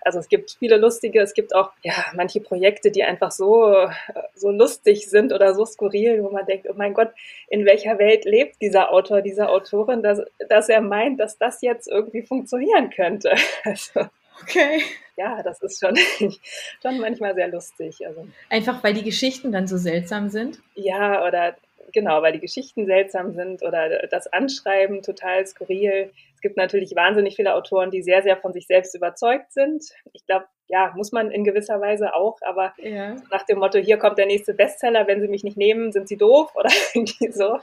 Also 0.00 0.20
es 0.20 0.28
gibt 0.28 0.56
viele 0.58 0.78
lustige, 0.78 1.20
es 1.20 1.34
gibt 1.34 1.54
auch 1.54 1.72
ja 1.82 1.92
manche 2.14 2.40
Projekte, 2.40 2.90
die 2.90 3.02
einfach 3.02 3.30
so 3.30 3.90
so 4.34 4.50
lustig 4.50 5.10
sind 5.10 5.34
oder 5.34 5.54
so 5.54 5.66
skurril, 5.66 6.22
wo 6.22 6.30
man 6.30 6.46
denkt, 6.46 6.66
oh 6.70 6.74
mein 6.76 6.94
Gott, 6.94 7.10
in 7.48 7.66
welcher 7.66 7.98
Welt 7.98 8.24
lebt 8.24 8.62
dieser 8.62 8.90
Autor, 8.90 9.20
diese 9.20 9.50
Autorin, 9.50 10.02
dass, 10.02 10.22
dass 10.48 10.70
er 10.70 10.80
meint, 10.80 11.20
dass 11.20 11.36
das 11.36 11.60
jetzt 11.60 11.88
irgendwie 11.88 12.22
funktionieren 12.22 12.88
könnte. 12.88 13.34
Also, 13.64 14.08
okay 14.40 14.82
ja, 15.16 15.42
das 15.42 15.60
ist 15.62 15.80
schon, 15.80 15.96
schon 16.82 17.00
manchmal 17.00 17.34
sehr 17.34 17.48
lustig. 17.48 18.06
Also, 18.06 18.26
Einfach 18.48 18.82
weil 18.82 18.94
die 18.94 19.04
Geschichten 19.04 19.52
dann 19.52 19.66
so 19.66 19.76
seltsam 19.76 20.28
sind? 20.28 20.60
Ja, 20.74 21.26
oder 21.26 21.56
genau, 21.92 22.22
weil 22.22 22.32
die 22.32 22.40
Geschichten 22.40 22.86
seltsam 22.86 23.32
sind 23.34 23.62
oder 23.62 24.06
das 24.08 24.26
Anschreiben 24.32 25.02
total 25.02 25.46
skurril. 25.46 26.10
Es 26.34 26.40
gibt 26.40 26.56
natürlich 26.56 26.96
wahnsinnig 26.96 27.36
viele 27.36 27.54
Autoren, 27.54 27.90
die 27.90 28.02
sehr, 28.02 28.22
sehr 28.22 28.36
von 28.36 28.52
sich 28.52 28.66
selbst 28.66 28.94
überzeugt 28.94 29.52
sind. 29.52 29.84
Ich 30.12 30.24
glaube, 30.26 30.46
ja, 30.68 30.92
muss 30.96 31.12
man 31.12 31.30
in 31.30 31.44
gewisser 31.44 31.80
Weise 31.80 32.14
auch, 32.14 32.38
aber 32.42 32.72
ja. 32.78 33.16
nach 33.30 33.44
dem 33.44 33.58
Motto, 33.58 33.78
hier 33.78 33.98
kommt 33.98 34.16
der 34.16 34.26
nächste 34.26 34.54
Bestseller, 34.54 35.06
wenn 35.06 35.20
sie 35.20 35.28
mich 35.28 35.44
nicht 35.44 35.58
nehmen, 35.58 35.92
sind 35.92 36.08
sie 36.08 36.16
doof 36.16 36.50
oder 36.56 36.70
irgendwie 36.94 37.30
so. 37.30 37.58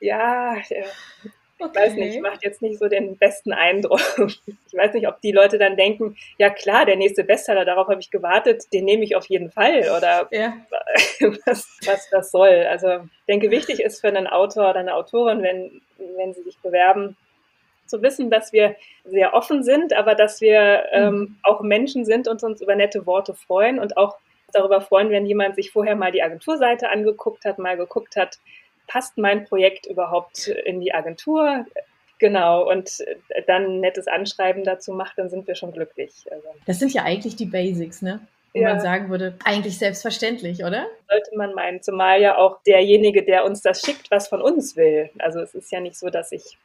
Ja, 0.00 0.56
Okay. 1.62 1.70
Ich 1.72 1.80
weiß 1.80 1.94
nicht, 1.94 2.20
macht 2.20 2.42
jetzt 2.42 2.60
nicht 2.60 2.78
so 2.78 2.88
den 2.88 3.16
besten 3.16 3.52
Eindruck. 3.52 4.00
Ich 4.72 4.78
weiß 4.78 4.94
nicht, 4.94 5.06
ob 5.06 5.20
die 5.20 5.32
Leute 5.32 5.58
dann 5.58 5.76
denken, 5.76 6.16
ja 6.38 6.48
klar, 6.48 6.86
der 6.86 6.96
nächste 6.96 7.24
Bestseller, 7.24 7.66
darauf 7.66 7.88
habe 7.88 8.00
ich 8.00 8.10
gewartet, 8.10 8.64
den 8.72 8.86
nehme 8.86 9.04
ich 9.04 9.14
auf 9.14 9.26
jeden 9.26 9.50
Fall 9.50 9.80
oder 9.94 10.28
ja. 10.30 10.56
was, 11.44 11.78
was 11.84 12.08
das 12.10 12.30
soll. 12.30 12.66
Also 12.70 12.88
ich 12.88 13.26
denke, 13.28 13.50
wichtig 13.50 13.80
ist 13.80 14.00
für 14.00 14.08
einen 14.08 14.26
Autor 14.26 14.70
oder 14.70 14.80
eine 14.80 14.94
Autorin, 14.94 15.42
wenn, 15.42 15.82
wenn 16.16 16.32
sie 16.32 16.42
sich 16.42 16.58
bewerben, 16.60 17.18
zu 17.84 18.00
wissen, 18.00 18.30
dass 18.30 18.54
wir 18.54 18.76
sehr 19.04 19.34
offen 19.34 19.62
sind, 19.62 19.92
aber 19.92 20.14
dass 20.14 20.40
wir 20.40 20.86
ähm, 20.90 21.14
mhm. 21.14 21.36
auch 21.42 21.60
Menschen 21.60 22.06
sind 22.06 22.26
und 22.26 22.42
uns 22.42 22.62
über 22.62 22.74
nette 22.74 23.06
Worte 23.06 23.34
freuen 23.34 23.78
und 23.78 23.98
auch 23.98 24.16
darüber 24.52 24.80
freuen, 24.80 25.10
wenn 25.10 25.26
jemand 25.26 25.54
sich 25.56 25.70
vorher 25.70 25.96
mal 25.96 26.12
die 26.12 26.22
Agenturseite 26.22 26.88
angeguckt 26.88 27.44
hat, 27.44 27.58
mal 27.58 27.76
geguckt 27.76 28.16
hat, 28.16 28.38
passt 28.92 29.16
mein 29.16 29.44
Projekt 29.46 29.86
überhaupt 29.86 30.48
in 30.48 30.80
die 30.80 30.92
Agentur? 30.92 31.64
Genau, 32.18 32.70
und 32.70 33.02
dann 33.46 33.64
ein 33.64 33.80
nettes 33.80 34.06
Anschreiben 34.06 34.64
dazu 34.64 34.92
macht, 34.92 35.18
dann 35.18 35.30
sind 35.30 35.46
wir 35.48 35.54
schon 35.54 35.72
glücklich. 35.72 36.26
Also. 36.30 36.48
Das 36.66 36.78
sind 36.78 36.92
ja 36.92 37.02
eigentlich 37.02 37.34
die 37.34 37.46
Basics, 37.46 38.02
ne? 38.02 38.20
Wo 38.52 38.60
ja. 38.60 38.68
man 38.68 38.80
sagen 38.80 39.08
würde, 39.08 39.34
eigentlich 39.44 39.78
selbstverständlich, 39.78 40.62
oder? 40.62 40.86
Sollte 41.08 41.36
man 41.36 41.54
meinen, 41.54 41.80
zumal 41.80 42.20
ja 42.20 42.36
auch 42.36 42.62
derjenige, 42.64 43.24
der 43.24 43.46
uns 43.46 43.62
das 43.62 43.80
schickt, 43.80 44.10
was 44.10 44.28
von 44.28 44.42
uns 44.42 44.76
will. 44.76 45.08
Also 45.18 45.40
es 45.40 45.54
ist 45.54 45.72
ja 45.72 45.80
nicht 45.80 45.96
so, 45.96 46.10
dass 46.10 46.32
ich 46.32 46.58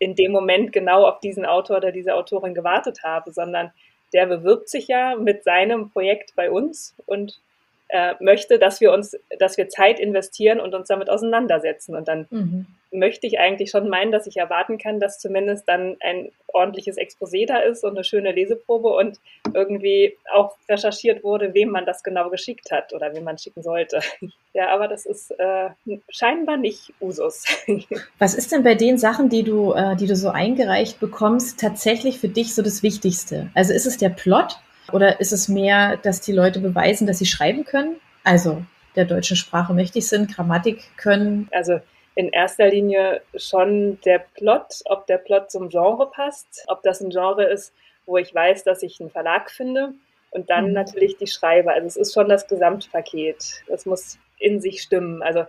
in 0.00 0.16
dem 0.16 0.32
Moment 0.32 0.72
genau 0.72 1.06
auf 1.06 1.20
diesen 1.20 1.46
Autor 1.46 1.76
oder 1.76 1.92
diese 1.92 2.14
Autorin 2.14 2.54
gewartet 2.54 3.04
habe, 3.04 3.30
sondern 3.30 3.70
der 4.12 4.26
bewirbt 4.26 4.68
sich 4.68 4.88
ja 4.88 5.14
mit 5.14 5.44
seinem 5.44 5.90
Projekt 5.90 6.34
bei 6.34 6.50
uns 6.50 6.96
und 7.06 7.40
äh, 7.88 8.14
möchte, 8.20 8.58
dass 8.58 8.80
wir 8.80 8.92
uns, 8.92 9.16
dass 9.38 9.56
wir 9.56 9.68
Zeit 9.68 9.98
investieren 9.98 10.60
und 10.60 10.74
uns 10.74 10.88
damit 10.88 11.08
auseinandersetzen. 11.08 11.94
Und 11.94 12.06
dann 12.06 12.26
mhm. 12.30 12.66
möchte 12.90 13.26
ich 13.26 13.38
eigentlich 13.38 13.70
schon 13.70 13.88
meinen, 13.88 14.12
dass 14.12 14.26
ich 14.26 14.36
erwarten 14.36 14.78
kann, 14.78 15.00
dass 15.00 15.18
zumindest 15.18 15.66
dann 15.68 15.96
ein 16.00 16.30
ordentliches 16.48 16.98
Exposé 16.98 17.46
da 17.46 17.58
ist 17.58 17.84
und 17.84 17.92
eine 17.92 18.04
schöne 18.04 18.32
Leseprobe 18.32 18.88
und 18.88 19.18
irgendwie 19.54 20.16
auch 20.32 20.56
recherchiert 20.68 21.24
wurde, 21.24 21.54
wem 21.54 21.70
man 21.70 21.86
das 21.86 22.02
genau 22.02 22.30
geschickt 22.30 22.70
hat 22.70 22.92
oder 22.92 23.14
wem 23.14 23.24
man 23.24 23.38
schicken 23.38 23.62
sollte. 23.62 24.00
Ja, 24.54 24.70
aber 24.70 24.88
das 24.88 25.06
ist 25.06 25.30
äh, 25.38 25.68
scheinbar 26.08 26.56
nicht 26.56 26.92
Usus. 27.00 27.44
Was 28.18 28.34
ist 28.34 28.50
denn 28.50 28.64
bei 28.64 28.74
den 28.74 28.98
Sachen, 28.98 29.28
die 29.28 29.44
du, 29.44 29.72
äh, 29.72 29.94
die 29.94 30.08
du 30.08 30.16
so 30.16 30.30
eingereicht 30.30 30.98
bekommst, 30.98 31.60
tatsächlich 31.60 32.18
für 32.18 32.28
dich 32.28 32.56
so 32.56 32.62
das 32.62 32.82
Wichtigste? 32.82 33.50
Also 33.54 33.72
ist 33.72 33.86
es 33.86 33.98
der 33.98 34.08
Plot? 34.08 34.58
Oder 34.92 35.20
ist 35.20 35.32
es 35.32 35.48
mehr, 35.48 35.96
dass 35.98 36.20
die 36.20 36.32
Leute 36.32 36.60
beweisen, 36.60 37.06
dass 37.06 37.18
sie 37.18 37.26
schreiben 37.26 37.64
können? 37.64 37.96
Also 38.24 38.62
der 38.96 39.04
deutschen 39.04 39.36
Sprache 39.36 39.74
mächtig 39.74 40.08
sind, 40.08 40.34
Grammatik 40.34 40.96
können? 40.96 41.48
Also 41.52 41.80
in 42.14 42.30
erster 42.30 42.68
Linie 42.68 43.22
schon 43.36 44.00
der 44.04 44.18
Plot, 44.18 44.80
ob 44.86 45.06
der 45.06 45.18
Plot 45.18 45.50
zum 45.50 45.68
Genre 45.68 46.10
passt, 46.10 46.64
ob 46.66 46.82
das 46.82 47.00
ein 47.00 47.10
Genre 47.10 47.44
ist, 47.44 47.72
wo 48.06 48.16
ich 48.16 48.34
weiß, 48.34 48.64
dass 48.64 48.82
ich 48.82 49.00
einen 49.00 49.10
Verlag 49.10 49.50
finde. 49.50 49.94
Und 50.30 50.50
dann 50.50 50.68
mhm. 50.68 50.72
natürlich 50.72 51.16
die 51.16 51.26
Schreiber. 51.26 51.72
Also 51.72 51.86
es 51.86 51.96
ist 51.96 52.14
schon 52.14 52.28
das 52.28 52.48
Gesamtpaket. 52.48 53.62
Es 53.68 53.86
muss 53.86 54.18
in 54.38 54.60
sich 54.60 54.82
stimmen. 54.82 55.22
Also 55.22 55.44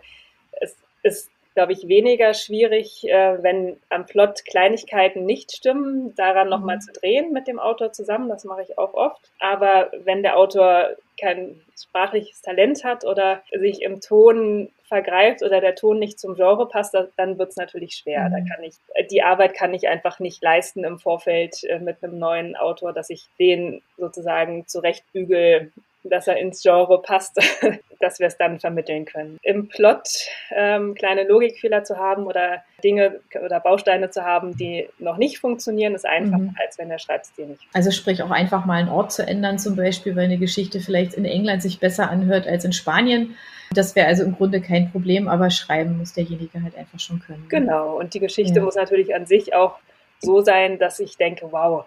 es 0.61 0.75
ist 1.03 1.31
glaube 1.53 1.73
ich, 1.73 1.87
weniger 1.87 2.33
schwierig, 2.33 3.03
äh, 3.07 3.41
wenn 3.43 3.77
am 3.89 4.05
Plot 4.05 4.45
Kleinigkeiten 4.45 5.25
nicht 5.25 5.51
stimmen, 5.51 6.15
daran 6.15 6.49
nochmal 6.49 6.77
mhm. 6.77 6.81
zu 6.81 6.93
drehen 6.93 7.31
mit 7.31 7.47
dem 7.47 7.59
Autor 7.59 7.91
zusammen. 7.91 8.29
Das 8.29 8.45
mache 8.45 8.61
ich 8.61 8.77
auch 8.77 8.93
oft. 8.93 9.31
Aber 9.39 9.91
wenn 10.03 10.23
der 10.23 10.37
Autor 10.37 10.89
kein 11.19 11.61
sprachliches 11.77 12.41
Talent 12.41 12.83
hat 12.83 13.05
oder 13.05 13.41
sich 13.51 13.81
im 13.81 13.99
Ton 13.99 14.71
vergreift 14.87 15.43
oder 15.43 15.61
der 15.61 15.75
Ton 15.75 15.99
nicht 15.99 16.19
zum 16.19 16.35
Genre 16.35 16.67
passt, 16.67 16.95
dann 17.17 17.37
wird 17.37 17.49
es 17.49 17.57
natürlich 17.57 17.95
schwer. 17.95 18.29
Mhm. 18.29 18.31
Da 18.31 18.55
kann 18.55 18.63
ich, 18.63 18.75
die 19.09 19.21
Arbeit 19.21 19.53
kann 19.53 19.73
ich 19.73 19.87
einfach 19.87 20.19
nicht 20.19 20.41
leisten 20.41 20.83
im 20.83 20.99
Vorfeld 20.99 21.63
äh, 21.63 21.79
mit 21.79 22.03
einem 22.03 22.19
neuen 22.19 22.55
Autor, 22.55 22.93
dass 22.93 23.09
ich 23.09 23.27
den 23.39 23.81
sozusagen 23.97 24.67
zurechtbügel 24.67 25.71
dass 26.03 26.27
er 26.27 26.37
ins 26.37 26.61
Genre 26.61 27.01
passt, 27.01 27.37
dass 27.99 28.19
wir 28.19 28.27
es 28.27 28.37
dann 28.37 28.59
vermitteln 28.59 29.05
können. 29.05 29.37
Im 29.43 29.67
Plot 29.67 30.07
ähm, 30.51 30.95
kleine 30.95 31.23
Logikfehler 31.23 31.83
zu 31.83 31.97
haben 31.97 32.25
oder 32.25 32.63
Dinge 32.83 33.19
oder 33.43 33.59
Bausteine 33.59 34.09
zu 34.09 34.23
haben, 34.23 34.55
die 34.55 34.87
noch 34.97 35.17
nicht 35.17 35.39
funktionieren, 35.39 35.95
ist 35.95 36.05
einfacher, 36.05 36.43
mhm. 36.43 36.55
als 36.63 36.77
wenn 36.77 36.89
der 36.89 36.99
Schreibstil 36.99 37.47
nicht. 37.47 37.61
Also 37.73 37.91
sprich 37.91 38.23
auch 38.23 38.31
einfach 38.31 38.65
mal 38.65 38.79
einen 38.79 38.89
Ort 38.89 39.11
zu 39.11 39.25
ändern, 39.25 39.59
zum 39.59 39.75
Beispiel, 39.75 40.15
weil 40.15 40.25
eine 40.25 40.37
Geschichte 40.37 40.79
vielleicht 40.79 41.15
in 41.15 41.25
England 41.25 41.61
sich 41.61 41.79
besser 41.79 42.09
anhört 42.09 42.47
als 42.47 42.63
in 42.63 42.73
Spanien. 42.73 43.35
Das 43.71 43.95
wäre 43.95 44.07
also 44.07 44.23
im 44.23 44.35
Grunde 44.35 44.61
kein 44.61 44.91
Problem, 44.91 45.27
aber 45.27 45.51
schreiben 45.51 45.97
muss 45.97 46.13
derjenige 46.13 46.63
halt 46.63 46.75
einfach 46.75 46.99
schon 46.99 47.19
können. 47.19 47.45
Genau, 47.49 47.99
und 47.99 48.13
die 48.13 48.19
Geschichte 48.19 48.59
ja. 48.59 48.65
muss 48.65 48.75
natürlich 48.75 49.13
an 49.13 49.25
sich 49.25 49.53
auch 49.53 49.75
so 50.21 50.41
sein, 50.41 50.79
dass 50.79 50.99
ich 50.99 51.17
denke, 51.17 51.47
wow, 51.51 51.85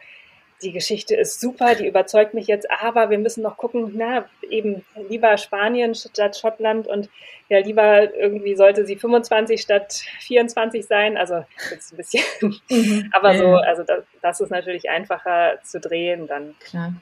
die 0.63 0.73
Geschichte 0.73 1.15
ist 1.15 1.41
super, 1.41 1.75
die 1.75 1.87
überzeugt 1.87 2.35
mich 2.35 2.47
jetzt, 2.47 2.71
aber 2.71 3.11
wir 3.11 3.19
müssen 3.19 3.43
noch 3.43 3.57
gucken, 3.57 3.93
na, 3.95 4.25
eben 4.49 4.85
lieber 5.09 5.37
Spanien 5.37 5.95
statt 5.95 6.37
Schottland 6.37 6.87
und 6.87 7.09
ja, 7.49 7.59
lieber 7.59 8.15
irgendwie 8.15 8.55
sollte 8.55 8.87
sie 8.87 8.97
25 8.97 9.61
statt 9.61 10.03
24 10.21 10.87
sein. 10.87 11.17
Also 11.17 11.45
jetzt 11.71 11.93
ein 11.93 11.97
bisschen, 11.97 12.25
mhm. 12.71 13.11
aber 13.13 13.37
so, 13.37 13.57
also 13.57 13.83
das, 13.83 14.05
das 14.23 14.41
ist 14.41 14.51
natürlich 14.51 14.89
einfacher 14.89 15.59
zu 15.63 15.81
drehen 15.81 16.27
dann. 16.27 16.55
Klar. 16.61 16.95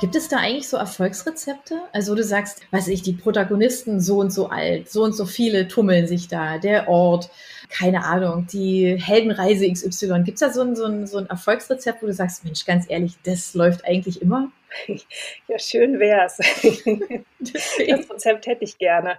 Gibt 0.00 0.16
es 0.16 0.28
da 0.28 0.38
eigentlich 0.38 0.68
so 0.68 0.76
Erfolgsrezepte? 0.76 1.80
Also 1.92 2.14
du 2.14 2.24
sagst, 2.24 2.66
weiß 2.72 2.88
ich, 2.88 3.02
die 3.02 3.12
Protagonisten 3.12 4.00
so 4.00 4.18
und 4.18 4.30
so 4.30 4.48
alt, 4.48 4.90
so 4.90 5.04
und 5.04 5.12
so 5.12 5.24
viele 5.24 5.68
tummeln 5.68 6.06
sich 6.06 6.26
da, 6.26 6.58
der 6.58 6.88
Ort, 6.88 7.30
keine 7.70 8.04
Ahnung, 8.04 8.46
die 8.52 9.00
Heldenreise 9.00 9.70
XY. 9.70 10.22
Gibt 10.24 10.34
es 10.34 10.40
da 10.40 10.50
so 10.50 10.62
ein, 10.62 10.74
so, 10.74 10.84
ein, 10.84 11.06
so 11.06 11.18
ein 11.18 11.26
Erfolgsrezept, 11.26 12.02
wo 12.02 12.06
du 12.06 12.12
sagst, 12.12 12.44
Mensch, 12.44 12.64
ganz 12.64 12.86
ehrlich, 12.88 13.12
das 13.24 13.54
läuft 13.54 13.84
eigentlich 13.84 14.20
immer? 14.22 14.50
Ja, 15.46 15.58
schön 15.58 16.00
wär's. 16.00 16.38
das 16.38 17.78
Rezept 17.78 18.46
hätte 18.46 18.64
ich 18.64 18.76
gerne. 18.76 19.18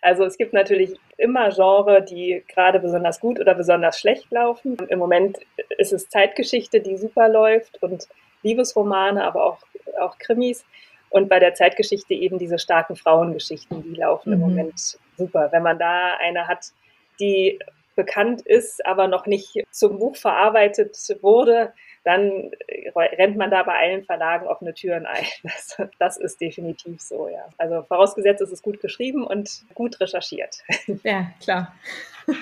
Also 0.00 0.24
es 0.24 0.38
gibt 0.38 0.52
natürlich 0.52 0.92
immer 1.18 1.50
Genre, 1.50 2.02
die 2.02 2.44
gerade 2.48 2.80
besonders 2.80 3.20
gut 3.20 3.40
oder 3.40 3.54
besonders 3.54 3.98
schlecht 3.98 4.30
laufen. 4.30 4.76
Im 4.88 4.98
Moment 4.98 5.38
ist 5.78 5.92
es 5.92 6.08
Zeitgeschichte, 6.08 6.80
die 6.80 6.96
super 6.96 7.28
läuft 7.28 7.82
und 7.82 8.08
Liebesromane, 8.42 9.24
aber 9.24 9.44
auch, 9.44 9.58
auch 10.00 10.18
Krimis. 10.18 10.64
Und 11.10 11.28
bei 11.28 11.38
der 11.38 11.54
Zeitgeschichte 11.54 12.14
eben 12.14 12.38
diese 12.38 12.58
starken 12.58 12.96
Frauengeschichten, 12.96 13.82
die 13.82 13.94
laufen 13.94 14.30
mhm. 14.30 14.34
im 14.34 14.40
Moment 14.40 14.98
super. 15.16 15.48
Wenn 15.52 15.62
man 15.62 15.78
da 15.78 16.16
eine 16.16 16.48
hat, 16.48 16.72
die 17.20 17.58
bekannt 17.94 18.40
ist, 18.42 18.84
aber 18.86 19.06
noch 19.08 19.26
nicht 19.26 19.64
zum 19.70 19.98
Buch 19.98 20.16
verarbeitet 20.16 20.96
wurde, 21.20 21.72
dann 22.04 22.50
rennt 22.96 23.36
man 23.36 23.50
da 23.50 23.62
bei 23.62 23.78
allen 23.78 24.04
Verlagen 24.04 24.46
offene 24.46 24.74
Türen 24.74 25.06
ein. 25.06 25.24
Das, 25.42 25.76
das 25.98 26.16
ist 26.16 26.40
definitiv 26.40 27.00
so, 27.00 27.28
ja. 27.28 27.48
Also 27.58 27.82
vorausgesetzt, 27.82 28.40
es 28.40 28.50
ist 28.50 28.62
gut 28.62 28.80
geschrieben 28.80 29.24
und 29.24 29.64
gut 29.74 30.00
recherchiert. 30.00 30.58
Ja, 31.04 31.30
klar. 31.42 31.74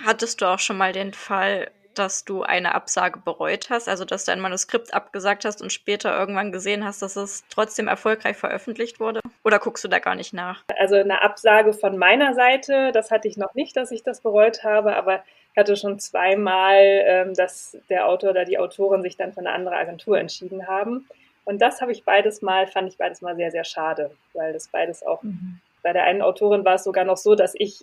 Hattest 0.06 0.40
du 0.40 0.46
auch 0.46 0.58
schon 0.58 0.76
mal 0.76 0.92
den 0.92 1.12
Fall, 1.12 1.70
dass 1.94 2.24
du 2.24 2.42
eine 2.42 2.74
Absage 2.74 3.18
bereut 3.18 3.70
hast, 3.70 3.88
also 3.88 4.04
dass 4.04 4.24
du 4.24 4.32
ein 4.32 4.40
Manuskript 4.40 4.94
abgesagt 4.94 5.44
hast 5.44 5.62
und 5.62 5.72
später 5.72 6.16
irgendwann 6.18 6.52
gesehen 6.52 6.84
hast, 6.84 7.02
dass 7.02 7.16
es 7.16 7.44
trotzdem 7.48 7.88
erfolgreich 7.88 8.36
veröffentlicht 8.36 9.00
wurde? 9.00 9.20
Oder 9.44 9.58
guckst 9.58 9.84
du 9.84 9.88
da 9.88 9.98
gar 9.98 10.14
nicht 10.14 10.32
nach? 10.32 10.62
Also 10.78 10.96
eine 10.96 11.22
Absage 11.22 11.72
von 11.72 11.96
meiner 11.98 12.34
Seite, 12.34 12.92
das 12.92 13.10
hatte 13.10 13.28
ich 13.28 13.36
noch 13.36 13.54
nicht, 13.54 13.76
dass 13.76 13.90
ich 13.90 14.02
das 14.02 14.20
bereut 14.20 14.64
habe, 14.64 14.96
aber 14.96 15.22
ich 15.52 15.58
hatte 15.58 15.76
schon 15.76 15.98
zweimal, 15.98 16.76
ähm, 16.78 17.34
dass 17.34 17.76
der 17.88 18.06
Autor 18.06 18.30
oder 18.30 18.44
die 18.44 18.58
Autorin 18.58 19.02
sich 19.02 19.16
dann 19.16 19.32
für 19.32 19.40
eine 19.40 19.52
andere 19.52 19.76
Agentur 19.76 20.18
entschieden 20.18 20.68
haben. 20.68 21.08
Und 21.44 21.60
das 21.60 21.80
habe 21.80 21.90
ich 21.92 22.04
beides 22.04 22.42
mal, 22.42 22.66
fand 22.66 22.88
ich 22.88 22.98
beides 22.98 23.22
mal 23.22 23.34
sehr, 23.34 23.50
sehr 23.50 23.64
schade, 23.64 24.10
weil 24.34 24.52
das 24.52 24.68
beides 24.68 25.04
auch 25.04 25.22
mhm 25.22 25.60
bei 25.82 25.92
der 25.92 26.04
einen 26.04 26.22
Autorin 26.22 26.64
war 26.64 26.74
es 26.74 26.84
sogar 26.84 27.04
noch 27.04 27.16
so, 27.16 27.34
dass 27.34 27.54
ich, 27.56 27.80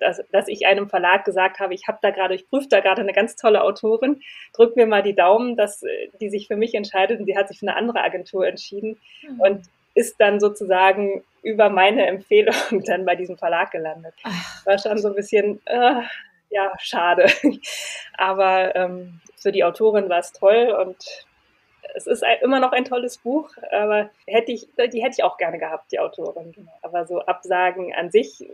dass, 0.00 0.22
dass 0.32 0.48
ich 0.48 0.66
einem 0.66 0.88
Verlag 0.88 1.24
gesagt 1.24 1.60
habe, 1.60 1.74
ich 1.74 1.88
habe 1.88 1.98
da 2.02 2.10
gerade, 2.10 2.34
ich 2.34 2.48
prüfe 2.48 2.68
da 2.68 2.80
gerade 2.80 3.02
eine 3.02 3.12
ganz 3.12 3.36
tolle 3.36 3.62
Autorin, 3.62 4.20
drück 4.54 4.76
mir 4.76 4.86
mal 4.86 5.02
die 5.02 5.14
Daumen, 5.14 5.56
dass 5.56 5.82
die 6.20 6.30
sich 6.30 6.46
für 6.48 6.56
mich 6.56 6.74
entscheidet 6.74 7.20
und 7.20 7.26
die 7.26 7.36
hat 7.36 7.48
sich 7.48 7.58
für 7.58 7.68
eine 7.68 7.76
andere 7.76 8.02
Agentur 8.02 8.46
entschieden 8.46 8.98
mhm. 9.28 9.40
und 9.40 9.62
ist 9.94 10.20
dann 10.20 10.40
sozusagen 10.40 11.24
über 11.42 11.70
meine 11.70 12.06
Empfehlung 12.06 12.54
dann 12.86 13.04
bei 13.04 13.16
diesem 13.16 13.38
Verlag 13.38 13.70
gelandet. 13.70 14.14
Ach. 14.24 14.66
War 14.66 14.78
schon 14.78 14.98
so 14.98 15.08
ein 15.08 15.14
bisschen, 15.14 15.60
äh, 15.64 16.02
ja, 16.50 16.72
schade. 16.78 17.26
Aber 18.16 18.76
ähm, 18.76 19.20
für 19.36 19.52
die 19.52 19.64
Autorin 19.64 20.08
war 20.08 20.18
es 20.18 20.32
toll 20.32 20.74
und 20.78 21.26
es 21.96 22.06
ist 22.06 22.22
immer 22.42 22.60
noch 22.60 22.72
ein 22.72 22.84
tolles 22.84 23.16
Buch, 23.16 23.50
aber 23.72 24.10
hätte 24.26 24.52
ich, 24.52 24.68
die 24.92 25.02
hätte 25.02 25.14
ich 25.16 25.24
auch 25.24 25.38
gerne 25.38 25.58
gehabt, 25.58 25.90
die 25.90 25.98
Autorin. 25.98 26.54
Aber 26.82 27.06
so 27.06 27.20
Absagen 27.22 27.94
an 27.94 28.10
sich, 28.10 28.44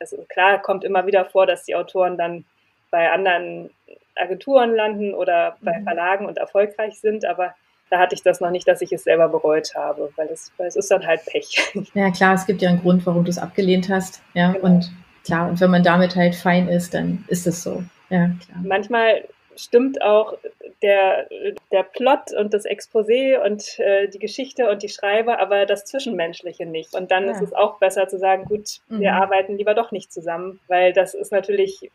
also 0.00 0.24
klar, 0.28 0.60
kommt 0.62 0.84
immer 0.84 1.06
wieder 1.06 1.26
vor, 1.26 1.46
dass 1.46 1.64
die 1.64 1.76
Autoren 1.76 2.16
dann 2.16 2.46
bei 2.90 3.10
anderen 3.12 3.70
Agenturen 4.16 4.74
landen 4.74 5.12
oder 5.12 5.58
bei 5.60 5.78
mhm. 5.78 5.84
Verlagen 5.84 6.26
und 6.26 6.38
erfolgreich 6.38 6.98
sind, 6.98 7.26
aber 7.26 7.54
da 7.90 7.98
hatte 7.98 8.14
ich 8.14 8.22
das 8.22 8.40
noch 8.40 8.50
nicht, 8.50 8.66
dass 8.66 8.80
ich 8.80 8.92
es 8.92 9.04
selber 9.04 9.28
bereut 9.28 9.74
habe, 9.74 10.10
weil 10.16 10.28
es, 10.28 10.50
weil 10.56 10.66
es 10.66 10.76
ist 10.76 10.90
dann 10.90 11.06
halt 11.06 11.24
Pech. 11.26 11.58
Ja, 11.94 12.10
klar, 12.10 12.34
es 12.34 12.46
gibt 12.46 12.62
ja 12.62 12.70
einen 12.70 12.80
Grund, 12.80 13.04
warum 13.06 13.24
du 13.24 13.30
es 13.30 13.38
abgelehnt 13.38 13.88
hast. 13.90 14.22
Ja, 14.32 14.52
genau. 14.52 14.64
und 14.64 14.90
klar, 15.24 15.48
und 15.48 15.60
wenn 15.60 15.70
man 15.70 15.82
damit 15.82 16.16
halt 16.16 16.34
fein 16.34 16.68
ist, 16.68 16.94
dann 16.94 17.24
ist 17.28 17.46
es 17.46 17.62
so. 17.62 17.82
Ja, 18.08 18.30
klar. 18.44 18.62
Manchmal 18.62 19.24
stimmt 19.58 20.02
auch 20.02 20.38
der, 20.82 21.28
der 21.72 21.82
Plot 21.82 22.32
und 22.38 22.54
das 22.54 22.64
Exposé 22.64 23.38
und 23.38 23.78
äh, 23.78 24.08
die 24.08 24.18
Geschichte 24.18 24.70
und 24.70 24.82
die 24.82 24.88
Schreiber, 24.88 25.40
aber 25.40 25.66
das 25.66 25.84
Zwischenmenschliche 25.84 26.66
nicht. 26.66 26.94
Und 26.94 27.10
dann 27.10 27.26
ja. 27.26 27.32
ist 27.32 27.42
es 27.42 27.52
auch 27.52 27.78
besser 27.78 28.08
zu 28.08 28.18
sagen, 28.18 28.44
gut, 28.44 28.80
mhm. 28.88 29.00
wir 29.00 29.14
arbeiten 29.14 29.56
lieber 29.56 29.74
doch 29.74 29.92
nicht 29.92 30.12
zusammen, 30.12 30.60
weil 30.68 30.92
das 30.92 31.14
ist 31.14 31.32
natürlich 31.32 31.90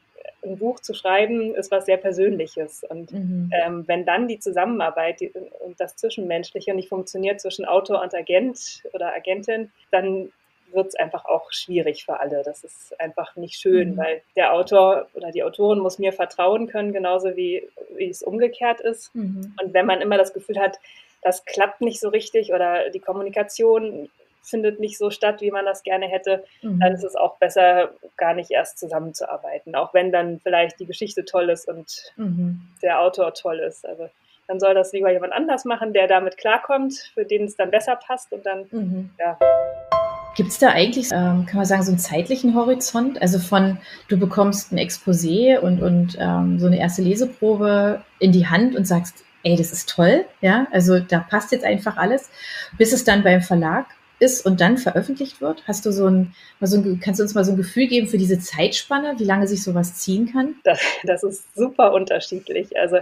ein 0.45 0.57
Buch 0.57 0.79
zu 0.79 0.93
schreiben 0.93 1.55
ist 1.55 1.71
was 1.71 1.85
sehr 1.85 1.97
Persönliches. 1.97 2.83
Und 2.83 3.11
mhm. 3.11 3.49
ähm, 3.53 3.83
wenn 3.87 4.05
dann 4.05 4.27
die 4.27 4.39
Zusammenarbeit 4.39 5.21
die, 5.21 5.29
und 5.29 5.79
das 5.79 5.95
Zwischenmenschliche 5.95 6.73
nicht 6.73 6.89
funktioniert 6.89 7.41
zwischen 7.41 7.65
Autor 7.65 8.01
und 8.01 8.13
Agent 8.13 8.83
oder 8.93 9.13
Agentin, 9.13 9.71
dann 9.91 10.31
wird 10.73 10.87
es 10.87 10.95
einfach 10.95 11.25
auch 11.25 11.51
schwierig 11.51 12.05
für 12.05 12.19
alle. 12.19 12.43
Das 12.43 12.63
ist 12.63 12.99
einfach 12.99 13.35
nicht 13.35 13.55
schön, 13.55 13.91
mhm. 13.91 13.97
weil 13.97 14.21
der 14.35 14.53
Autor 14.53 15.07
oder 15.13 15.31
die 15.31 15.43
Autorin 15.43 15.79
muss 15.79 15.99
mir 15.99 16.13
vertrauen 16.13 16.67
können, 16.67 16.93
genauso 16.93 17.35
wie, 17.35 17.67
wie 17.95 18.09
es 18.09 18.23
umgekehrt 18.23 18.79
ist. 18.81 19.13
Mhm. 19.15 19.55
Und 19.61 19.73
wenn 19.73 19.85
man 19.85 20.01
immer 20.01 20.17
das 20.17 20.33
Gefühl 20.33 20.59
hat, 20.59 20.79
das 21.21 21.45
klappt 21.45 21.81
nicht 21.81 21.99
so 21.99 22.09
richtig 22.09 22.53
oder 22.53 22.89
die 22.89 22.99
Kommunikation 22.99 24.09
findet 24.43 24.79
nicht 24.79 24.97
so 24.97 25.09
statt, 25.09 25.41
wie 25.41 25.51
man 25.51 25.65
das 25.65 25.83
gerne 25.83 26.05
hätte, 26.05 26.43
mhm. 26.61 26.79
dann 26.79 26.93
ist 26.93 27.03
es 27.03 27.15
auch 27.15 27.37
besser, 27.37 27.93
gar 28.17 28.33
nicht 28.33 28.51
erst 28.51 28.77
zusammenzuarbeiten. 28.77 29.73
Auch 29.75 29.93
wenn 29.93 30.11
dann 30.11 30.39
vielleicht 30.41 30.79
die 30.79 30.85
Geschichte 30.85 31.23
toll 31.25 31.49
ist 31.49 31.67
und 31.67 32.11
mhm. 32.17 32.61
der 32.81 32.99
Autor 32.99 33.33
toll 33.33 33.59
ist. 33.59 33.87
Also 33.87 34.09
dann 34.47 34.59
soll 34.59 34.73
das 34.73 34.91
lieber 34.91 35.11
jemand 35.11 35.33
anders 35.33 35.63
machen, 35.63 35.93
der 35.93 36.07
damit 36.07 36.37
klarkommt, 36.37 37.11
für 37.13 37.23
den 37.23 37.45
es 37.45 37.55
dann 37.55 37.71
besser 37.71 37.95
passt 37.95 38.33
und 38.33 38.45
dann, 38.45 38.67
mhm. 38.71 39.11
ja. 39.17 39.39
Gibt 40.35 40.49
es 40.49 40.57
da 40.57 40.69
eigentlich, 40.69 41.09
ähm, 41.11 41.45
kann 41.45 41.57
man 41.57 41.65
sagen, 41.65 41.83
so 41.83 41.91
einen 41.91 41.99
zeitlichen 41.99 42.55
Horizont? 42.55 43.21
Also 43.21 43.39
von, 43.39 43.77
du 44.07 44.17
bekommst 44.17 44.71
ein 44.71 44.79
Exposé 44.79 45.59
und, 45.59 45.81
und 45.81 46.17
ähm, 46.19 46.59
so 46.59 46.67
eine 46.67 46.79
erste 46.79 47.01
Leseprobe 47.01 48.01
in 48.19 48.31
die 48.31 48.47
Hand 48.47 48.75
und 48.75 48.87
sagst, 48.87 49.23
ey, 49.43 49.55
das 49.55 49.71
ist 49.71 49.89
toll, 49.89 50.25
ja, 50.41 50.67
also 50.71 50.99
da 50.99 51.19
passt 51.19 51.51
jetzt 51.51 51.65
einfach 51.65 51.97
alles, 51.97 52.29
bis 52.77 52.93
es 52.93 53.03
dann 53.03 53.23
beim 53.23 53.41
Verlag 53.41 53.85
ist 54.19 54.45
und 54.45 54.61
dann 54.61 54.77
veröffentlicht 54.77 55.41
wird? 55.41 55.63
Hast 55.67 55.85
du 55.85 55.91
so 55.91 56.07
ein, 56.07 56.33
so 56.61 56.77
ein, 56.77 56.99
kannst 56.99 57.19
du 57.19 57.23
uns 57.23 57.35
mal 57.35 57.43
so 57.43 57.51
ein 57.51 57.57
Gefühl 57.57 57.87
geben 57.87 58.07
für 58.07 58.17
diese 58.17 58.39
Zeitspanne, 58.39 59.15
wie 59.17 59.25
lange 59.25 59.47
sich 59.47 59.61
sowas 59.61 59.95
ziehen 59.95 60.31
kann? 60.31 60.55
Das, 60.63 60.79
das 61.03 61.23
ist 61.23 61.55
super 61.55 61.93
unterschiedlich. 61.93 62.77
Also 62.77 62.97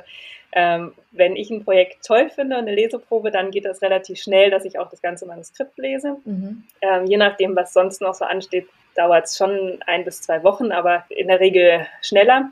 ähm, 0.53 0.93
wenn 1.11 1.35
ich 1.35 1.49
ein 1.49 1.63
Projekt 1.63 2.05
toll 2.05 2.29
finde, 2.29 2.57
eine 2.57 2.73
Leseprobe, 2.73 3.31
dann 3.31 3.51
geht 3.51 3.65
das 3.65 3.81
relativ 3.81 4.19
schnell, 4.19 4.49
dass 4.49 4.65
ich 4.65 4.79
auch 4.79 4.89
das 4.89 5.01
ganze 5.01 5.25
Manuskript 5.25 5.77
lese. 5.77 6.17
Mhm. 6.25 6.63
Ähm, 6.81 7.05
je 7.05 7.17
nachdem, 7.17 7.55
was 7.55 7.73
sonst 7.73 8.01
noch 8.01 8.13
so 8.13 8.25
ansteht, 8.25 8.67
dauert 8.95 9.25
es 9.25 9.37
schon 9.37 9.79
ein 9.85 10.03
bis 10.03 10.21
zwei 10.21 10.43
Wochen, 10.43 10.71
aber 10.71 11.05
in 11.09 11.27
der 11.27 11.39
Regel 11.39 11.85
schneller. 12.01 12.51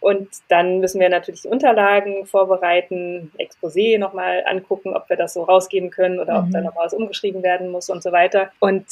Und 0.00 0.28
dann 0.48 0.80
müssen 0.80 0.98
wir 0.98 1.10
natürlich 1.10 1.42
die 1.42 1.48
Unterlagen 1.48 2.24
vorbereiten, 2.24 3.32
Exposé 3.38 3.98
nochmal 3.98 4.42
angucken, 4.46 4.94
ob 4.94 5.08
wir 5.10 5.16
das 5.16 5.34
so 5.34 5.42
rausgeben 5.42 5.90
können 5.90 6.18
oder 6.18 6.40
mhm. 6.40 6.46
ob 6.46 6.52
da 6.52 6.60
noch 6.62 6.76
was 6.76 6.94
umgeschrieben 6.94 7.42
werden 7.42 7.68
muss 7.68 7.90
und 7.90 8.02
so 8.02 8.10
weiter. 8.10 8.50
Und 8.60 8.86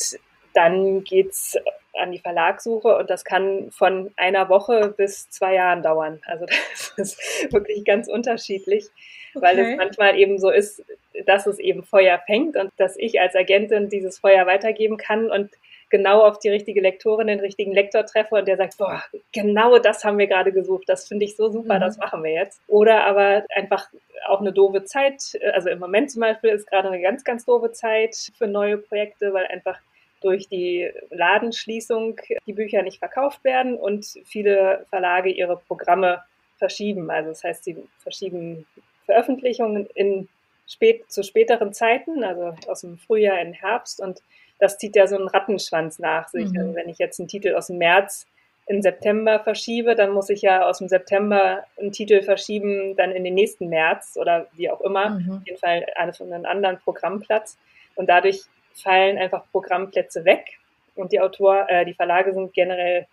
dann 0.58 1.04
geht's 1.04 1.56
an 1.94 2.10
die 2.10 2.18
Verlagssuche 2.18 2.96
und 2.96 3.08
das 3.10 3.24
kann 3.24 3.70
von 3.70 4.12
einer 4.16 4.48
Woche 4.48 4.92
bis 4.96 5.30
zwei 5.30 5.54
Jahren 5.54 5.82
dauern. 5.82 6.20
Also 6.26 6.46
das 6.96 7.16
ist 7.16 7.52
wirklich 7.52 7.84
ganz 7.84 8.08
unterschiedlich, 8.08 8.86
okay. 9.34 9.44
weil 9.44 9.58
es 9.60 9.76
manchmal 9.76 10.18
eben 10.18 10.38
so 10.38 10.50
ist, 10.50 10.84
dass 11.26 11.46
es 11.46 11.60
eben 11.60 11.84
Feuer 11.84 12.20
fängt 12.26 12.56
und 12.56 12.72
dass 12.76 12.96
ich 12.96 13.20
als 13.20 13.36
Agentin 13.36 13.88
dieses 13.88 14.18
Feuer 14.18 14.46
weitergeben 14.46 14.96
kann 14.96 15.30
und 15.30 15.50
genau 15.90 16.22
auf 16.22 16.40
die 16.40 16.50
richtige 16.50 16.80
Lektorin, 16.80 17.28
den 17.28 17.40
richtigen 17.40 17.72
Lektor 17.72 18.04
treffe 18.04 18.34
und 18.34 18.48
der 18.48 18.56
sagt, 18.56 18.76
boah, 18.78 19.02
genau 19.32 19.78
das 19.78 20.04
haben 20.04 20.18
wir 20.18 20.26
gerade 20.26 20.52
gesucht, 20.52 20.84
das 20.88 21.06
finde 21.06 21.24
ich 21.24 21.36
so 21.36 21.50
super, 21.50 21.76
mhm. 21.76 21.80
das 21.80 21.98
machen 21.98 22.24
wir 22.24 22.32
jetzt. 22.32 22.60
Oder 22.66 23.04
aber 23.04 23.44
einfach 23.54 23.88
auch 24.26 24.40
eine 24.40 24.52
doofe 24.52 24.84
Zeit. 24.84 25.38
Also 25.52 25.70
im 25.70 25.78
Moment 25.78 26.10
zum 26.10 26.20
Beispiel 26.20 26.50
ist 26.50 26.68
gerade 26.68 26.88
eine 26.88 27.00
ganz, 27.00 27.22
ganz 27.22 27.44
doofe 27.44 27.70
Zeit 27.70 28.32
für 28.36 28.48
neue 28.48 28.76
Projekte, 28.76 29.32
weil 29.32 29.46
einfach 29.46 29.78
durch 30.20 30.48
die 30.48 30.90
Ladenschließung 31.10 32.20
die 32.46 32.52
Bücher 32.52 32.82
nicht 32.82 32.98
verkauft 32.98 33.44
werden 33.44 33.76
und 33.76 34.06
viele 34.24 34.84
Verlage 34.90 35.30
ihre 35.30 35.56
Programme 35.56 36.22
verschieben. 36.56 37.10
Also 37.10 37.30
das 37.30 37.44
heißt, 37.44 37.64
sie 37.64 37.76
verschieben 37.98 38.66
Veröffentlichungen 39.06 39.88
in 39.94 40.28
spät, 40.66 41.10
zu 41.10 41.22
späteren 41.22 41.72
Zeiten, 41.72 42.24
also 42.24 42.54
aus 42.66 42.82
dem 42.82 42.98
Frühjahr 42.98 43.40
in 43.40 43.52
Herbst 43.52 44.00
und 44.00 44.22
das 44.58 44.76
zieht 44.76 44.96
ja 44.96 45.06
so 45.06 45.16
einen 45.16 45.28
Rattenschwanz 45.28 45.98
nach 45.98 46.28
sich. 46.28 46.50
Mhm. 46.50 46.58
Also 46.58 46.74
wenn 46.74 46.88
ich 46.88 46.98
jetzt 46.98 47.20
einen 47.20 47.28
Titel 47.28 47.54
aus 47.54 47.68
dem 47.68 47.78
März 47.78 48.26
in 48.66 48.82
September 48.82 49.40
verschiebe, 49.40 49.94
dann 49.94 50.10
muss 50.10 50.28
ich 50.28 50.42
ja 50.42 50.68
aus 50.68 50.78
dem 50.78 50.88
September 50.88 51.64
einen 51.78 51.92
Titel 51.92 52.22
verschieben, 52.22 52.96
dann 52.96 53.12
in 53.12 53.24
den 53.24 53.34
nächsten 53.34 53.68
März 53.68 54.18
oder 54.20 54.46
wie 54.52 54.70
auch 54.70 54.80
immer, 54.82 55.10
mhm. 55.10 55.32
auf 55.32 55.46
jeden 55.46 55.58
Fall 55.58 55.86
von 56.12 56.32
einem 56.32 56.44
anderen 56.44 56.78
Programmplatz. 56.78 57.56
Und 57.94 58.08
dadurch 58.08 58.42
fallen 58.82 59.18
einfach 59.18 59.44
Programmplätze 59.50 60.24
weg 60.24 60.58
und 60.94 61.12
die 61.12 61.20
Autor, 61.20 61.68
äh, 61.68 61.84
die 61.84 61.94
Verlage 61.94 62.34
sind 62.34 62.52
generell 62.52 63.06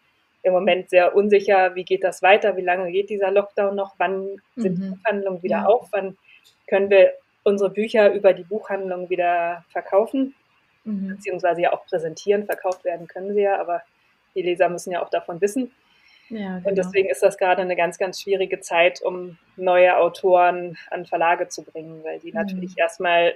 im 0.43 0.53
Moment 0.53 0.89
sehr 0.89 1.15
unsicher, 1.15 1.73
wie 1.75 1.83
geht 1.83 2.03
das 2.03 2.21
weiter, 2.21 2.55
wie 2.55 2.61
lange 2.61 2.91
geht 2.91 3.09
dieser 3.09 3.31
Lockdown 3.31 3.75
noch, 3.75 3.95
wann 3.97 4.41
sind 4.55 4.77
mhm. 4.77 4.81
die 4.81 4.89
Buchhandlungen 4.89 5.43
wieder 5.43 5.57
ja. 5.57 5.65
auf, 5.65 5.87
wann 5.91 6.17
können 6.67 6.89
wir 6.89 7.13
unsere 7.43 7.69
Bücher 7.69 8.13
über 8.13 8.33
die 8.33 8.43
Buchhandlung 8.43 9.09
wieder 9.09 9.65
verkaufen, 9.69 10.35
mhm. 10.83 11.09
beziehungsweise 11.09 11.61
ja 11.61 11.73
auch 11.73 11.85
präsentieren, 11.85 12.45
verkauft 12.45 12.83
werden 12.85 13.07
können 13.07 13.33
sie 13.33 13.41
ja, 13.41 13.59
aber 13.59 13.81
die 14.35 14.41
Leser 14.41 14.69
müssen 14.69 14.91
ja 14.91 15.01
auch 15.01 15.09
davon 15.09 15.41
wissen. 15.41 15.71
Ja, 16.29 16.57
genau. 16.57 16.69
Und 16.69 16.77
deswegen 16.77 17.09
ist 17.09 17.21
das 17.21 17.37
gerade 17.37 17.61
eine 17.61 17.75
ganz, 17.75 17.97
ganz 17.97 18.21
schwierige 18.21 18.59
Zeit, 18.59 19.01
um 19.01 19.37
neue 19.57 19.97
Autoren 19.97 20.77
an 20.89 21.05
Verlage 21.05 21.47
zu 21.47 21.63
bringen, 21.63 22.03
weil 22.03 22.19
die 22.19 22.31
mhm. 22.31 22.39
natürlich 22.39 22.77
erstmal 22.77 23.35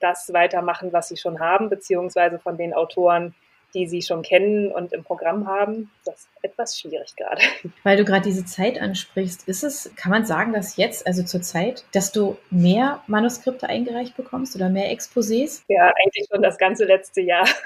das 0.00 0.32
weitermachen, 0.32 0.92
was 0.92 1.08
sie 1.08 1.16
schon 1.16 1.40
haben, 1.40 1.68
beziehungsweise 1.68 2.38
von 2.38 2.56
den 2.56 2.74
Autoren, 2.74 3.34
die 3.74 3.86
sie 3.86 4.00
schon 4.00 4.22
kennen 4.22 4.72
und 4.72 4.92
im 4.92 5.04
Programm 5.04 5.46
haben. 5.46 5.90
Das 6.04 6.20
ist 6.20 6.28
etwas 6.42 6.78
schwierig 6.78 7.14
gerade. 7.16 7.42
Weil 7.82 7.98
du 7.98 8.04
gerade 8.04 8.22
diese 8.22 8.44
Zeit 8.46 8.80
ansprichst, 8.80 9.46
ist 9.46 9.62
es, 9.62 9.90
kann 9.96 10.10
man 10.10 10.24
sagen, 10.24 10.52
dass 10.52 10.76
jetzt, 10.76 11.06
also 11.06 11.22
zur 11.22 11.42
Zeit, 11.42 11.84
dass 11.92 12.10
du 12.10 12.38
mehr 12.50 13.02
Manuskripte 13.06 13.68
eingereicht 13.68 14.16
bekommst 14.16 14.56
oder 14.56 14.70
mehr 14.70 14.90
Exposés? 14.90 15.62
Ja, 15.68 15.92
eigentlich 16.02 16.28
schon 16.32 16.42
das 16.42 16.56
ganze 16.56 16.84
letzte 16.84 17.20
Jahr. 17.20 17.46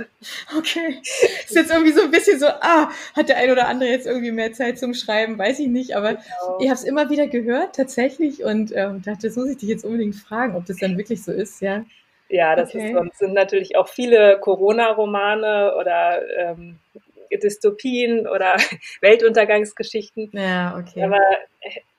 Okay. 0.56 1.00
Ist 1.02 1.54
jetzt 1.54 1.70
irgendwie 1.70 1.92
so 1.92 2.02
ein 2.02 2.10
bisschen 2.10 2.38
so, 2.38 2.46
ah, 2.46 2.90
hat 3.14 3.28
der 3.28 3.36
ein 3.38 3.50
oder 3.50 3.68
andere 3.68 3.90
jetzt 3.90 4.06
irgendwie 4.06 4.30
mehr 4.30 4.52
Zeit 4.52 4.78
zum 4.78 4.94
Schreiben, 4.94 5.38
weiß 5.38 5.58
ich 5.60 5.68
nicht, 5.68 5.96
aber 5.96 6.14
genau. 6.14 6.58
ich 6.60 6.66
habe 6.66 6.74
es 6.74 6.84
immer 6.84 7.10
wieder 7.10 7.26
gehört, 7.26 7.74
tatsächlich, 7.76 8.44
und 8.44 8.72
ähm, 8.74 9.02
dachte, 9.02 9.28
das 9.28 9.36
muss 9.36 9.48
ich 9.48 9.58
dich 9.58 9.68
jetzt 9.68 9.84
unbedingt 9.84 10.14
fragen, 10.14 10.56
ob 10.56 10.66
das 10.66 10.76
dann 10.78 10.98
wirklich 10.98 11.22
so 11.22 11.32
ist, 11.32 11.60
ja. 11.60 11.84
Ja, 12.32 12.56
das 12.56 12.74
okay. 12.74 12.92
ist, 12.92 13.18
sind 13.18 13.34
natürlich 13.34 13.76
auch 13.76 13.88
viele 13.88 14.38
Corona-Romane 14.40 15.76
oder 15.76 16.22
ähm, 16.38 16.78
Dystopien 17.30 18.26
oder 18.26 18.56
Weltuntergangsgeschichten. 19.02 20.30
Ja, 20.32 20.78
okay. 20.78 21.02
Aber 21.02 21.20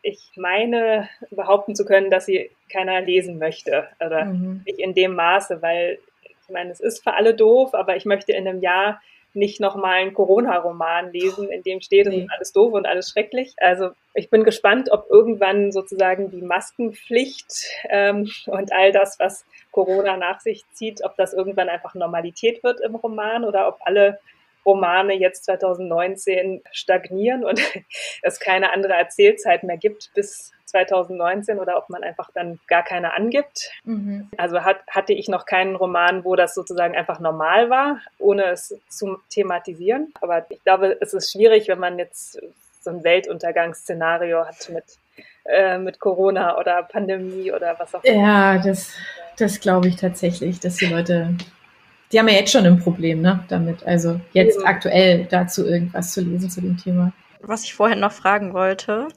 ich 0.01 0.31
meine, 0.35 1.07
behaupten 1.29 1.75
zu 1.75 1.85
können, 1.85 2.09
dass 2.09 2.25
sie 2.25 2.49
keiner 2.71 3.01
lesen 3.01 3.37
möchte. 3.37 3.87
Oder 4.03 4.25
mhm. 4.25 4.63
nicht 4.65 4.79
in 4.79 4.95
dem 4.95 5.15
Maße, 5.15 5.61
weil 5.61 5.99
ich 6.23 6.49
meine, 6.49 6.71
es 6.71 6.79
ist 6.79 7.03
für 7.03 7.13
alle 7.13 7.35
doof, 7.35 7.75
aber 7.75 7.95
ich 7.95 8.05
möchte 8.05 8.33
in 8.33 8.47
einem 8.47 8.59
Jahr 8.59 9.01
nicht 9.35 9.59
nochmal 9.59 10.01
einen 10.01 10.13
Corona-Roman 10.13 11.11
lesen, 11.11 11.49
in 11.49 11.63
dem 11.63 11.81
steht, 11.81 12.07
es 12.07 12.13
nee. 12.13 12.27
alles 12.35 12.53
doof 12.53 12.73
und 12.73 12.85
alles 12.85 13.09
schrecklich. 13.09 13.53
Also 13.57 13.89
ich 14.13 14.29
bin 14.29 14.43
gespannt, 14.43 14.91
ob 14.91 15.09
irgendwann 15.09 15.71
sozusagen 15.71 16.29
die 16.29 16.41
Maskenpflicht 16.41 17.65
ähm, 17.89 18.29
und 18.45 18.71
all 18.71 18.91
das, 18.91 19.19
was 19.19 19.45
Corona 19.71 20.17
nach 20.17 20.39
sich 20.39 20.63
zieht, 20.71 21.03
ob 21.03 21.15
das 21.17 21.33
irgendwann 21.33 21.69
einfach 21.69 21.95
Normalität 21.95 22.63
wird 22.63 22.79
im 22.81 22.95
Roman 22.95 23.43
oder 23.43 23.67
ob 23.67 23.79
alle 23.81 24.19
Romane 24.65 25.13
jetzt 25.13 25.45
2019 25.45 26.61
stagnieren 26.71 27.43
und 27.43 27.59
es 28.21 28.39
keine 28.39 28.71
andere 28.71 28.93
Erzählzeit 28.93 29.63
mehr 29.63 29.77
gibt 29.77 30.11
bis 30.13 30.51
2019 30.73 31.59
oder 31.59 31.77
ob 31.77 31.89
man 31.89 32.03
einfach 32.03 32.29
dann 32.33 32.59
gar 32.67 32.83
keine 32.83 33.13
angibt. 33.13 33.69
Mhm. 33.85 34.29
Also 34.37 34.61
hat, 34.61 34.77
hatte 34.89 35.13
ich 35.13 35.27
noch 35.27 35.45
keinen 35.45 35.75
Roman, 35.75 36.25
wo 36.25 36.35
das 36.35 36.55
sozusagen 36.55 36.95
einfach 36.95 37.19
normal 37.19 37.69
war, 37.69 37.99
ohne 38.17 38.45
es 38.45 38.75
zu 38.89 39.17
thematisieren. 39.29 40.13
Aber 40.19 40.45
ich 40.49 40.63
glaube, 40.63 40.97
es 40.99 41.13
ist 41.13 41.31
schwierig, 41.31 41.67
wenn 41.67 41.79
man 41.79 41.99
jetzt 41.99 42.41
so 42.81 42.89
ein 42.89 43.03
Weltuntergangsszenario 43.03 44.45
hat 44.45 44.69
mit, 44.69 44.83
äh, 45.45 45.77
mit 45.77 45.99
Corona 45.99 46.57
oder 46.57 46.83
Pandemie 46.83 47.51
oder 47.51 47.75
was 47.77 47.93
auch 47.93 48.03
immer. 48.03 48.17
Ja, 48.17 48.57
das, 48.57 48.93
das 49.37 49.59
glaube 49.59 49.87
ich 49.89 49.95
tatsächlich, 49.95 50.59
dass 50.59 50.77
die 50.77 50.87
Leute 50.87 51.35
die 52.11 52.19
haben 52.19 52.27
ja 52.27 52.35
jetzt 52.35 52.51
schon 52.51 52.65
ein 52.65 52.77
Problem, 52.77 53.21
ne, 53.21 53.43
damit. 53.47 53.83
Also 53.87 54.21
jetzt 54.33 54.59
ja. 54.61 54.67
aktuell 54.67 55.25
dazu 55.25 55.65
irgendwas 55.65 56.13
zu 56.13 56.21
lesen 56.21 56.47
zu 56.47 56.61
dem 56.61 56.77
Thema. 56.77 57.11
Was 57.45 57.65
ich 57.65 57.73
vorhin 57.73 57.99
noch 57.99 58.13
fragen 58.13 58.53
wollte, 58.53 59.09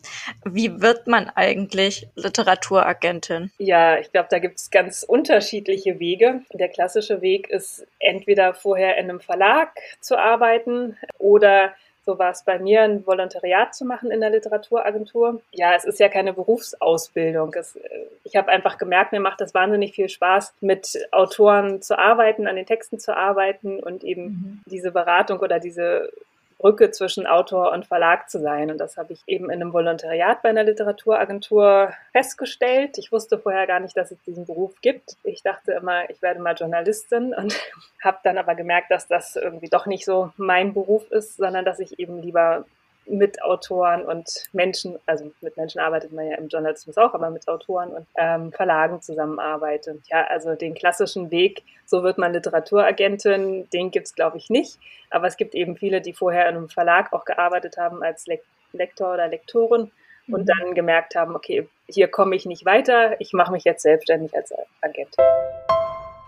wie 0.45 0.83
wird 0.83 1.07
man 1.07 1.31
eigentlich 1.35 2.09
Literaturagentin? 2.17 3.53
Ja, 3.59 3.99
ich 3.99 4.11
glaube, 4.11 4.27
da 4.31 4.41
gibt 4.41 4.59
es 4.59 4.71
ganz 4.71 5.05
unterschiedliche 5.05 6.01
Wege. 6.01 6.43
Der 6.53 6.69
klassische 6.69 7.23
Weg 7.23 7.49
ist 7.49 7.87
entweder 8.01 8.53
vorher 8.53 8.97
in 8.97 9.09
einem 9.09 9.21
Verlag 9.21 9.71
zu 10.01 10.19
arbeiten 10.19 10.97
oder 11.19 11.73
so 12.07 12.21
war 12.21 12.31
es 12.31 12.45
bei 12.45 12.61
mir, 12.61 12.83
ein 12.83 13.05
Volontariat 13.05 13.75
zu 13.75 13.85
machen 13.85 14.13
in 14.13 14.21
der 14.21 14.31
Literaturagentur. 14.31 15.43
Ja, 15.51 15.75
es 15.75 15.85
ist 15.85 15.99
ja 15.99 16.09
keine 16.09 16.33
Berufsausbildung. 16.33 17.53
Es, 17.55 17.75
äh, 17.75 18.07
ich 18.23 18.37
habe 18.37 18.49
einfach 18.49 18.79
gemerkt, 18.79 19.11
mir 19.11 19.21
macht 19.21 19.41
das 19.41 19.55
wahnsinnig 19.55 19.93
viel 19.93 20.09
Spaß, 20.09 20.55
mit 20.61 20.97
Autoren 21.11 21.83
zu 21.83 21.99
arbeiten, 21.99 22.47
an 22.47 22.55
den 22.55 22.65
Texten 22.65 23.01
zu 23.01 23.17
arbeiten 23.17 23.81
und 23.81 24.05
eben 24.05 24.23
mhm. 24.23 24.63
diese 24.67 24.93
Beratung 24.93 25.41
oder 25.41 25.59
diese 25.59 26.13
Brücke 26.59 26.91
zwischen 26.91 27.27
Autor 27.27 27.73
und 27.73 27.87
Verlag 27.87 28.31
zu 28.31 28.41
sein. 28.41 28.71
Und 28.71 28.79
das 28.79 28.97
habe 28.97 29.13
ich 29.13 29.23
eben 29.27 29.47
in 29.47 29.61
einem 29.61 29.73
Volontariat 29.73 30.43
bei 30.43 30.49
einer 30.49 30.65
Literaturagentur 30.65 31.93
festgestellt. 32.13 32.97
Ich 32.99 33.13
wusste 33.13 33.39
vorher 33.39 33.67
gar 33.67 33.81
nicht, 33.81 33.97
dass 33.97 34.11
es 34.11 34.23
diesen 34.23 34.47
Beruf 34.47 34.81
gibt. 34.81 35.17
Ich 35.23 35.43
dachte 35.43 35.73
immer, 35.73 36.09
ich 36.09 36.23
werde 36.23 36.41
mal 36.41 36.55
Journalistin 36.55 37.35
und 37.37 37.59
habe 38.03 38.19
dann 38.25 38.39
aber 38.39 38.55
gemerkt, 38.55 38.91
dass 38.91 39.07
das 39.07 39.37
irgendwie 39.37 39.69
doch 39.69 39.87
nicht 39.87 40.05
so 40.05 40.33
mein 40.37 40.73
Beruf 40.73 41.11
ist, 41.11 41.37
sondern 41.37 41.65
dass 41.65 41.79
ich 41.79 41.99
eben 41.99 42.23
lieber 42.23 42.65
mit 43.09 43.43
Autoren 43.43 44.05
und 44.05 44.45
Menschen, 44.53 44.99
also 45.07 45.31
mit 45.41 45.57
Menschen 45.57 45.81
arbeitet 45.81 46.13
man 46.13 46.27
ja 46.27 46.37
im 46.37 46.49
Journalismus 46.49 46.97
auch, 46.99 47.15
aber 47.15 47.31
mit 47.31 47.47
Autoren 47.49 47.91
und 47.91 48.07
ähm, 48.17 48.53
Verlagen 48.53 49.01
zusammenarbeitet. 49.01 50.03
Ja, 50.09 50.25
also 50.25 50.55
den 50.55 50.75
klassischen 50.75 51.31
Weg, 51.31 51.63
so 51.85 52.03
wird 52.03 52.19
man 52.19 52.33
Literaturagentin, 52.33 53.69
den 53.71 53.91
gibt's 53.91 54.15
glaube 54.15 54.39
ich 54.39 54.51
nicht. 54.51 54.79
Aber 55.11 55.27
es 55.27 55.37
gibt 55.37 55.55
eben 55.55 55.77
viele, 55.77 56.01
die 56.01 56.13
vorher 56.13 56.49
in 56.49 56.57
einem 56.57 56.69
Verlag 56.69 57.13
auch 57.13 57.25
gearbeitet 57.25 57.77
haben 57.77 58.03
als 58.03 58.27
Le 58.27 58.41
Lektor 58.73 59.15
oder 59.15 59.29
Lektorin 59.29 59.91
und 60.29 60.41
mhm. 60.43 60.47
dann 60.47 60.75
gemerkt 60.75 61.15
haben, 61.15 61.35
okay, 61.35 61.69
hier 61.89 62.09
komme 62.09 62.37
ich 62.37 62.45
nicht 62.47 62.65
weiter, 62.65 63.19
ich 63.21 63.33
mache 63.33 63.53
mich 63.53 63.65
jetzt 63.65 63.83
selbstständig 63.83 64.35
als 64.35 64.53
Agent. 64.83 65.17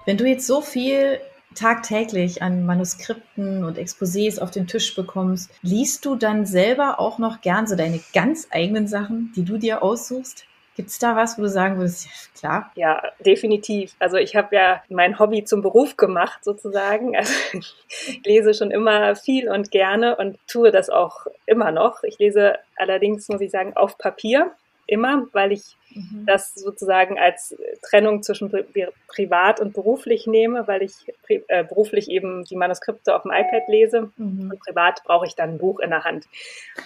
Wenn 0.07 0.17
du 0.17 0.25
jetzt 0.25 0.47
so 0.47 0.62
viel 0.62 1.21
tagtäglich 1.59 2.42
an 2.42 2.64
Manuskripten 2.64 3.64
und 3.64 3.79
Exposés 3.79 4.40
auf 4.40 4.51
den 4.51 4.66
Tisch 4.66 4.94
bekommst, 4.94 5.51
liest 5.62 6.05
du 6.05 6.14
dann 6.14 6.47
selber 6.47 7.01
auch 7.01 7.18
noch 7.18 7.40
gern 7.40 7.66
so 7.66 7.77
deine 7.77 8.01
ganz 8.14 8.49
eigenen 8.51 8.87
Sachen, 8.87 9.33
die 9.35 9.44
du 9.44 9.59
dir 9.59 9.83
aussuchst? 9.83 10.44
Gibt 10.77 10.90
es 10.90 11.01
da 11.01 11.16
was, 11.16 11.37
wo 11.37 11.42
du 11.42 11.49
sagen 11.49 11.79
würdest, 11.79 12.07
ja, 12.07 12.38
klar? 12.38 12.73
Ja, 12.77 13.03
definitiv. 13.18 13.97
Also 13.99 14.16
ich 14.16 14.37
habe 14.37 14.55
ja 14.55 14.81
mein 14.88 15.18
Hobby 15.18 15.42
zum 15.42 15.61
Beruf 15.61 15.97
gemacht 15.97 16.44
sozusagen. 16.44 17.16
Also 17.16 17.33
ich 17.53 18.21
lese 18.25 18.55
schon 18.55 18.71
immer 18.71 19.16
viel 19.16 19.51
und 19.51 19.73
gerne 19.73 20.16
und 20.16 20.38
tue 20.47 20.71
das 20.71 20.88
auch 20.88 21.27
immer 21.47 21.73
noch. 21.73 22.05
Ich 22.05 22.21
lese 22.21 22.59
allerdings, 22.77 23.29
muss 23.29 23.40
ich 23.40 23.51
sagen, 23.51 23.77
auf 23.77 23.99
Papier 23.99 24.53
immer, 24.88 25.29
weil 25.33 25.53
ich 25.53 25.77
mhm. 25.94 26.24
das 26.27 26.55
sozusagen 26.55 27.18
als 27.18 27.57
Trennung 27.83 28.22
zwischen 28.22 28.51
Pri 28.51 28.88
privat 29.07 29.61
und 29.61 29.74
beruflich 29.74 30.27
nehme, 30.27 30.66
weil 30.66 30.83
ich 30.83 30.94
äh, 31.29 31.62
beruflich 31.62 32.11
eben 32.11 32.44
die 32.44 32.57
Manuskripte 32.57 33.14
auf 33.14 33.22
dem 33.22 33.31
iPad 33.31 33.68
lese 33.68 34.11
mhm. 34.16 34.51
und 34.51 34.61
privat 34.61 35.05
brauche 35.05 35.27
ich 35.27 35.37
dann 35.37 35.51
ein 35.51 35.59
Buch 35.59 35.79
in 35.81 35.90
der 35.90 36.05
Hand. 36.05 36.27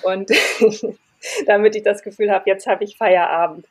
Und 0.03 0.31
damit 1.47 1.77
ich 1.77 1.83
das 1.83 2.03
Gefühl 2.03 2.31
habe, 2.31 2.51
jetzt 2.51 2.67
habe 2.67 2.85
ich 2.85 2.97
Feierabend. 2.97 3.67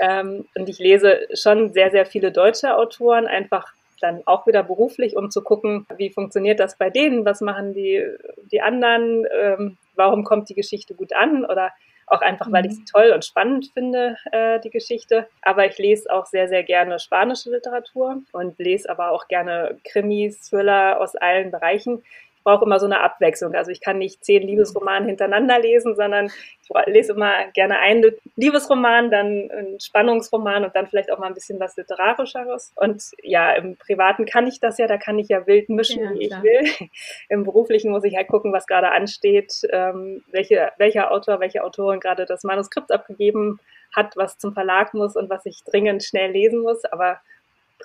Ähm, 0.00 0.46
und 0.54 0.68
ich 0.68 0.78
lese 0.78 1.26
schon 1.34 1.72
sehr, 1.72 1.90
sehr 1.90 2.06
viele 2.06 2.30
deutsche 2.30 2.76
Autoren, 2.76 3.26
einfach 3.26 3.72
dann 4.00 4.22
auch 4.26 4.46
wieder 4.46 4.62
beruflich, 4.62 5.16
um 5.16 5.30
zu 5.30 5.42
gucken, 5.42 5.86
wie 5.96 6.10
funktioniert 6.10 6.60
das 6.60 6.76
bei 6.76 6.90
denen, 6.90 7.24
was 7.24 7.40
machen 7.40 7.72
die, 7.72 8.04
die 8.50 8.60
anderen, 8.60 9.26
ähm, 9.32 9.76
warum 9.94 10.24
kommt 10.24 10.48
die 10.48 10.54
Geschichte 10.54 10.94
gut 10.94 11.12
an 11.14 11.44
oder 11.44 11.70
auch 12.12 12.20
einfach, 12.20 12.50
weil 12.52 12.66
ich 12.66 12.72
mhm. 12.72 12.76
sie 12.76 12.84
toll 12.84 13.12
und 13.14 13.24
spannend 13.24 13.70
finde, 13.72 14.16
äh, 14.30 14.60
die 14.60 14.70
Geschichte. 14.70 15.28
Aber 15.42 15.66
ich 15.66 15.78
lese 15.78 16.12
auch 16.12 16.26
sehr, 16.26 16.48
sehr 16.48 16.62
gerne 16.62 16.98
spanische 16.98 17.50
Literatur 17.50 18.22
und 18.32 18.58
lese 18.58 18.88
aber 18.90 19.10
auch 19.10 19.28
gerne 19.28 19.78
Krimis, 19.84 20.40
Thriller 20.48 21.00
aus 21.00 21.16
allen 21.16 21.50
Bereichen. 21.50 22.02
Brauche 22.42 22.64
immer 22.64 22.80
so 22.80 22.86
eine 22.86 23.00
Abwechslung. 23.00 23.54
Also 23.54 23.70
ich 23.70 23.80
kann 23.80 23.98
nicht 23.98 24.24
zehn 24.24 24.42
Liebesromane 24.42 25.06
hintereinander 25.06 25.58
lesen, 25.58 25.94
sondern 25.94 26.26
ich 26.26 26.70
lese 26.86 27.12
immer 27.12 27.46
gerne 27.54 27.78
einen 27.78 28.12
Liebesroman, 28.36 29.10
dann 29.10 29.50
einen 29.50 29.80
Spannungsroman 29.80 30.64
und 30.64 30.74
dann 30.74 30.86
vielleicht 30.86 31.12
auch 31.12 31.18
mal 31.18 31.26
ein 31.26 31.34
bisschen 31.34 31.60
was 31.60 31.76
Literarischeres. 31.76 32.72
Und 32.76 33.02
ja, 33.22 33.52
im 33.52 33.76
Privaten 33.76 34.26
kann 34.26 34.46
ich 34.46 34.60
das 34.60 34.78
ja, 34.78 34.86
da 34.86 34.98
kann 34.98 35.18
ich 35.18 35.28
ja 35.28 35.46
wild 35.46 35.68
mischen, 35.68 36.02
ja, 36.02 36.14
wie 36.14 36.26
ich 36.26 36.42
will. 36.42 36.88
Im 37.28 37.44
Beruflichen 37.44 37.90
muss 37.90 38.04
ich 38.04 38.16
halt 38.16 38.28
gucken, 38.28 38.52
was 38.52 38.66
gerade 38.66 38.90
ansteht, 38.90 39.62
ähm, 39.70 40.22
welche, 40.30 40.72
welcher 40.78 41.10
Autor, 41.10 41.40
welche 41.40 41.64
Autorin 41.64 42.00
gerade 42.00 42.26
das 42.26 42.44
Manuskript 42.44 42.90
abgegeben 42.90 43.60
hat, 43.94 44.16
was 44.16 44.38
zum 44.38 44.54
Verlag 44.54 44.94
muss 44.94 45.16
und 45.16 45.30
was 45.30 45.44
ich 45.46 45.62
dringend 45.64 46.02
schnell 46.02 46.30
lesen 46.30 46.60
muss. 46.60 46.84
Aber 46.86 47.20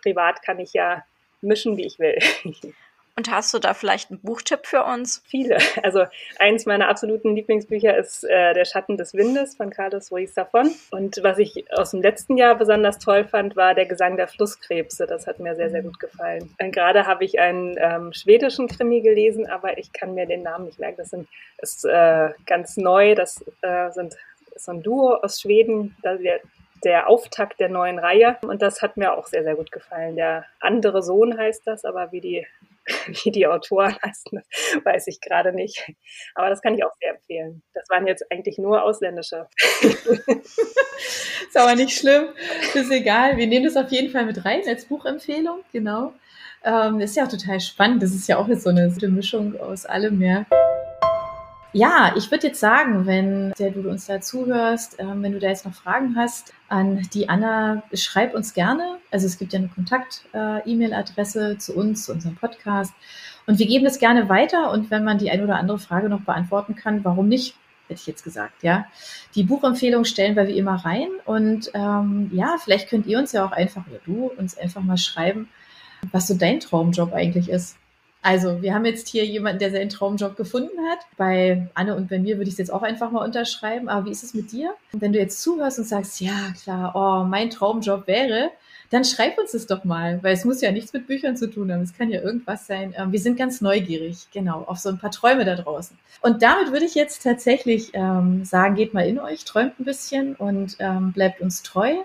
privat 0.02 0.42
kann 0.42 0.60
ich 0.60 0.74
ja 0.74 1.04
mischen, 1.42 1.78
wie 1.78 1.86
ich 1.86 2.00
will. 2.00 2.18
Und 3.18 3.32
hast 3.32 3.52
du 3.52 3.58
da 3.58 3.74
vielleicht 3.74 4.12
einen 4.12 4.20
Buchtipp 4.20 4.68
für 4.68 4.84
uns? 4.84 5.24
Viele. 5.26 5.58
Also 5.84 6.06
eins 6.38 6.66
meiner 6.66 6.90
absoluten 6.90 7.36
Lieblingsbücher 7.36 7.98
ist 7.98 8.24
äh, 8.24 8.54
Der 8.54 8.66
Schatten 8.66 8.98
des 8.98 9.14
Windes 9.14 9.56
von 9.56 9.70
Carlos 9.70 10.12
Ruiz 10.12 10.38
Zafón. 10.38 10.70
Und 10.92 11.24
was 11.24 11.40
ich 11.40 11.66
aus 11.72 11.92
dem 11.92 12.02
letzten 12.02 12.38
Jahr 12.38 12.56
besonders 12.56 13.00
toll 13.00 13.24
fand, 13.24 13.56
war 13.56 13.74
Der 13.74 13.86
Gesang 13.86 14.18
der 14.18 14.28
Flusskrebse. 14.28 15.08
Das 15.08 15.26
hat 15.26 15.40
mir 15.40 15.56
sehr, 15.56 15.70
sehr 15.72 15.82
gut 15.82 16.00
gefallen. 16.00 16.54
Und 16.62 16.72
gerade 16.72 17.08
habe 17.08 17.26
ich 17.26 17.40
einen 17.40 17.76
ähm, 17.80 18.14
schwedischen 18.14 18.68
Krimi 18.68 19.02
gelesen, 19.02 19.48
aber 19.48 19.78
ich 19.78 19.94
kann 19.94 20.14
mir 20.14 20.26
den 20.26 20.44
Namen 20.44 20.66
nicht 20.66 20.80
merken. 20.80 20.98
Das 20.98 21.10
sind, 21.10 21.28
ist 21.60 21.86
äh, 21.86 22.30
ganz 22.46 22.78
neu. 22.78 23.16
Das 23.16 23.44
äh, 23.62 23.90
sind 23.92 24.16
so 24.56 24.72
ein 24.72 24.84
Duo 24.84 25.16
aus 25.16 25.42
Schweden. 25.42 25.96
Der, 26.04 26.40
der 26.84 27.10
Auftakt 27.10 27.60
der 27.60 27.70
neuen 27.70 27.98
Reihe. 27.98 28.38
Und 28.42 28.62
das 28.62 28.82
hat 28.82 28.98
mir 28.98 29.14
auch 29.14 29.26
sehr, 29.26 29.44
sehr 29.44 29.56
gut 29.56 29.72
gefallen. 29.72 30.16
Der 30.16 30.46
andere 30.60 31.02
Sohn 31.02 31.38
heißt 31.38 31.66
das, 31.66 31.86
aber 31.86 32.12
wie 32.12 32.22
die 32.22 32.48
wie 33.24 33.32
die 33.32 33.48
Autoren 33.48 33.96
heißen, 34.04 34.42
weiß 34.84 35.08
ich 35.08 35.20
gerade 35.22 35.54
nicht. 35.54 35.92
Aber 36.36 36.50
das 36.50 36.62
kann 36.62 36.76
ich 36.76 36.84
auch 36.84 36.94
sehr 37.00 37.12
empfehlen. 37.12 37.62
Das 37.74 37.90
waren 37.90 38.08
jetzt 38.08 38.26
eigentlich 38.32 38.58
nur 38.58 38.84
ausländische. 38.84 39.48
ist 39.82 41.56
aber 41.56 41.76
nicht 41.76 41.98
schlimm. 41.98 42.30
Ist 42.74 42.92
egal. 42.92 43.38
Wir 43.38 43.48
nehmen 43.48 43.66
das 43.66 43.78
auf 43.78 43.92
jeden 43.92 44.12
Fall 44.12 44.26
mit 44.26 44.44
rein 44.46 44.62
als 44.68 44.86
Buchempfehlung. 44.86 45.60
Genau. 45.72 46.14
Ähm, 46.64 47.00
ist 47.00 47.16
ja 47.16 47.26
auch 47.26 47.30
total 47.30 47.60
spannend. 47.60 48.02
Das 48.04 48.12
ist 48.12 48.28
ja 48.28 48.38
auch 48.38 48.48
jetzt 48.48 48.64
so 48.64 48.70
eine 48.70 48.90
Mischung 49.10 49.60
aus 49.60 49.86
allem 49.86 50.18
mehr. 50.18 50.46
Ja, 51.74 52.14
ich 52.16 52.32
würde 52.32 52.48
jetzt 52.48 52.60
sagen, 52.60 53.06
wenn 53.06 53.52
der 53.60 53.72
du 53.72 53.90
uns 53.90 54.06
da 54.06 54.22
zuhörst, 54.22 55.00
äh, 55.00 55.06
wenn 55.06 55.34
du 55.34 55.40
da 55.40 55.50
jetzt 55.50 55.66
noch 55.66 55.74
Fragen 55.74 56.16
hast 56.16 56.54
an 56.70 57.02
die 57.14 57.28
Anna, 57.28 57.84
schreib 57.94 58.34
uns 58.34 58.54
gerne. 58.54 58.98
Also 59.12 59.26
es 59.26 59.38
gibt 59.38 59.52
ja 59.52 59.60
eine 59.60 59.68
Kontakt-E-Mail-Adresse 59.68 61.52
äh, 61.52 61.58
zu 61.58 61.76
uns, 61.76 62.06
zu 62.06 62.14
unserem 62.14 62.36
Podcast. 62.36 62.94
Und 63.48 63.60
wir 63.60 63.68
geben 63.68 63.84
das 63.84 64.00
gerne 64.00 64.30
weiter. 64.30 64.72
Und 64.72 64.92
wenn 64.92 65.04
man 65.04 65.18
die 65.18 65.30
eine 65.30 65.44
oder 65.44 65.58
andere 65.58 65.78
Frage 65.78 66.08
noch 66.10 66.22
beantworten 66.22 66.76
kann, 66.76 67.04
warum 67.04 67.28
nicht? 67.28 67.56
Hätte 67.88 68.00
ich 68.02 68.08
jetzt 68.08 68.24
gesagt, 68.24 68.64
ja. 68.64 68.86
Die 69.36 69.44
Buchempfehlung 69.44 70.06
stellen 70.06 70.36
wir 70.36 70.48
wie 70.48 70.58
immer 70.58 70.86
rein. 70.86 71.10
Und 71.26 71.72
ähm, 71.74 72.32
ja, 72.34 72.56
vielleicht 72.64 72.90
könnt 72.90 73.08
ihr 73.08 73.20
uns 73.20 73.34
ja 73.34 73.46
auch 73.46 73.52
einfach, 73.52 73.86
oder 73.88 74.00
du 74.06 74.32
uns 74.38 74.58
einfach 74.58 74.82
mal 74.82 74.98
schreiben, 74.98 75.50
was 76.12 76.28
so 76.28 76.34
dein 76.34 76.60
Traumjob 76.60 77.14
eigentlich 77.14 77.50
ist. 77.50 77.78
Also, 78.22 78.62
wir 78.62 78.74
haben 78.74 78.86
jetzt 78.86 79.08
hier 79.08 79.26
jemanden, 79.26 79.60
der 79.60 79.72
seinen 79.72 79.90
Traumjob 79.90 80.36
gefunden 80.36 80.78
hat. 80.90 81.00
Bei 81.18 81.68
Anne 81.76 81.96
und 81.96 82.10
bei 82.10 82.20
mir 82.20 82.38
würde 82.38 82.50
ich 82.50 82.56
es 82.56 82.58
jetzt 82.58 82.74
auch 82.74 82.82
einfach 82.82 83.12
mal 83.12 83.24
unterschreiben. 83.24 83.90
Aber 83.90 84.06
wie 84.06 84.12
ist 84.12 84.24
es 84.24 84.34
mit 84.34 84.52
dir? 84.52 84.74
Wenn 84.92 85.14
du 85.14 85.20
jetzt 85.20 85.42
zuhörst 85.42 85.80
und 85.80 85.86
sagst, 85.86 86.20
ja, 86.20 86.54
klar, 86.62 86.92
oh, 86.96 87.26
mein 87.26 87.50
Traumjob 87.50 88.08
wäre, 88.08 88.52
dann 88.90 89.04
schreib 89.04 89.38
uns 89.38 89.54
es 89.54 89.68
doch 89.68 89.84
mal, 89.84 90.22
weil 90.24 90.34
es 90.34 90.46
muss 90.46 90.62
ja 90.62 90.72
nichts 90.72 90.94
mit 90.94 91.08
Büchern 91.08 91.36
zu 91.36 91.50
tun 91.50 91.72
haben. 91.72 91.82
Es 91.82 91.98
kann 91.98 92.10
ja 92.10 92.22
irgendwas 92.22 92.68
sein. 92.68 92.94
Ähm, 92.98 93.12
wir 93.12 93.20
sind 93.20 93.38
ganz 93.38 93.62
neugierig, 93.62 94.28
genau, 94.32 94.64
auf 94.64 94.78
so 94.78 94.90
ein 94.90 94.98
paar 94.98 95.12
Träume 95.12 95.46
da 95.46 95.56
draußen. 95.56 95.98
Und 96.22 96.42
damit 96.42 96.72
würde 96.72 96.86
ich 96.86 96.96
jetzt 96.96 97.24
tatsächlich 97.24 97.92
ähm, 97.94 98.46
sagen, 98.46 98.76
geht 98.76 98.94
mal 98.94 99.08
in 99.08 99.20
euch, 99.20 99.46
träumt 99.46 99.80
ein 99.80 99.86
bisschen 99.86 100.36
und 100.36 100.78
ähm, 100.80 101.12
bleibt 101.12 101.42
uns 101.42 101.64
treu. 101.64 101.96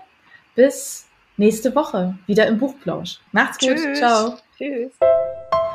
Bis 0.55 1.07
nächste 1.37 1.73
Woche 1.73 2.17
wieder 2.27 2.47
im 2.47 2.59
Buchplausch. 2.59 3.19
Macht's 3.31 3.57
gut. 3.57 3.75
Tschüss. 3.75 3.97
Ciao. 3.97 4.37
Tschüss. 4.57 4.91